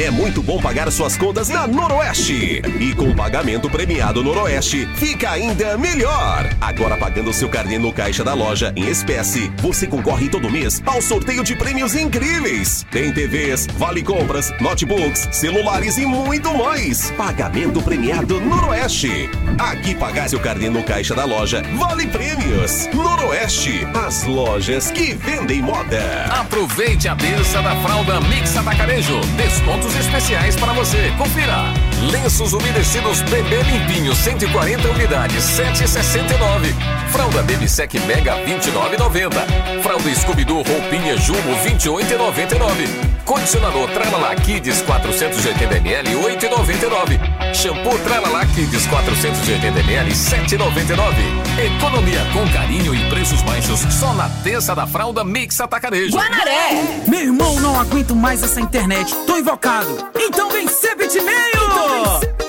[0.00, 2.62] É muito bom pagar suas contas na Noroeste.
[2.78, 6.48] E com o pagamento premiado Noroeste, fica ainda melhor.
[6.60, 11.02] Agora pagando seu carnê no caixa da loja em espécie, você concorre todo mês ao
[11.02, 12.86] sorteio de prêmios incríveis.
[12.92, 17.10] Tem TVs, vale compras, notebooks, celulares e muito mais.
[17.16, 19.28] Pagamento premiado Noroeste.
[19.58, 22.88] Aqui pagar seu carnê no caixa da loja, vale prêmios.
[22.94, 26.26] Noroeste, as lojas que vendem moda.
[26.38, 29.18] Aproveite a dança da fralda Mix Atacarejo.
[29.36, 31.12] Descontos especiais para você.
[31.16, 31.72] Confira.
[32.10, 36.74] Lenços umedecidos bebê limpinho 140 unidades 7,69.
[37.10, 39.82] Fralda Baby Sec Mega 29,90.
[39.82, 43.18] Fralda Scooby-Doo roupinha Jumbo 28,99.
[43.24, 47.54] Condicionador Tralala Kids 480ml 8,99.
[47.54, 51.76] Shampoo Tralala Kids 480ml 7,99.
[51.76, 56.16] Economia com carinho e preços baixos só na terça da fralda Mix Atacarejo.
[56.16, 57.02] Guanaré!
[57.06, 59.14] Meu irmão, não aguento mais essa internet.
[59.26, 59.77] Tô invocado.
[60.18, 61.36] Então vem ser bitmail!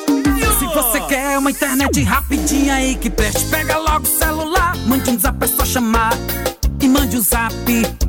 [0.07, 4.75] Então Se você quer uma internet rapidinha aí que preste, pega logo o celular.
[4.87, 6.13] Mande um zap, é só chamar.
[6.81, 7.53] E mande um zap,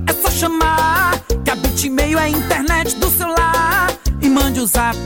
[0.07, 1.21] é só chamar.
[1.45, 3.93] Que a Bitmail é a internet do celular.
[4.23, 4.97] E mande um zap,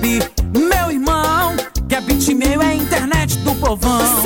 [0.54, 1.56] meu irmão.
[1.88, 4.14] Que a Bitmail é a internet do povão.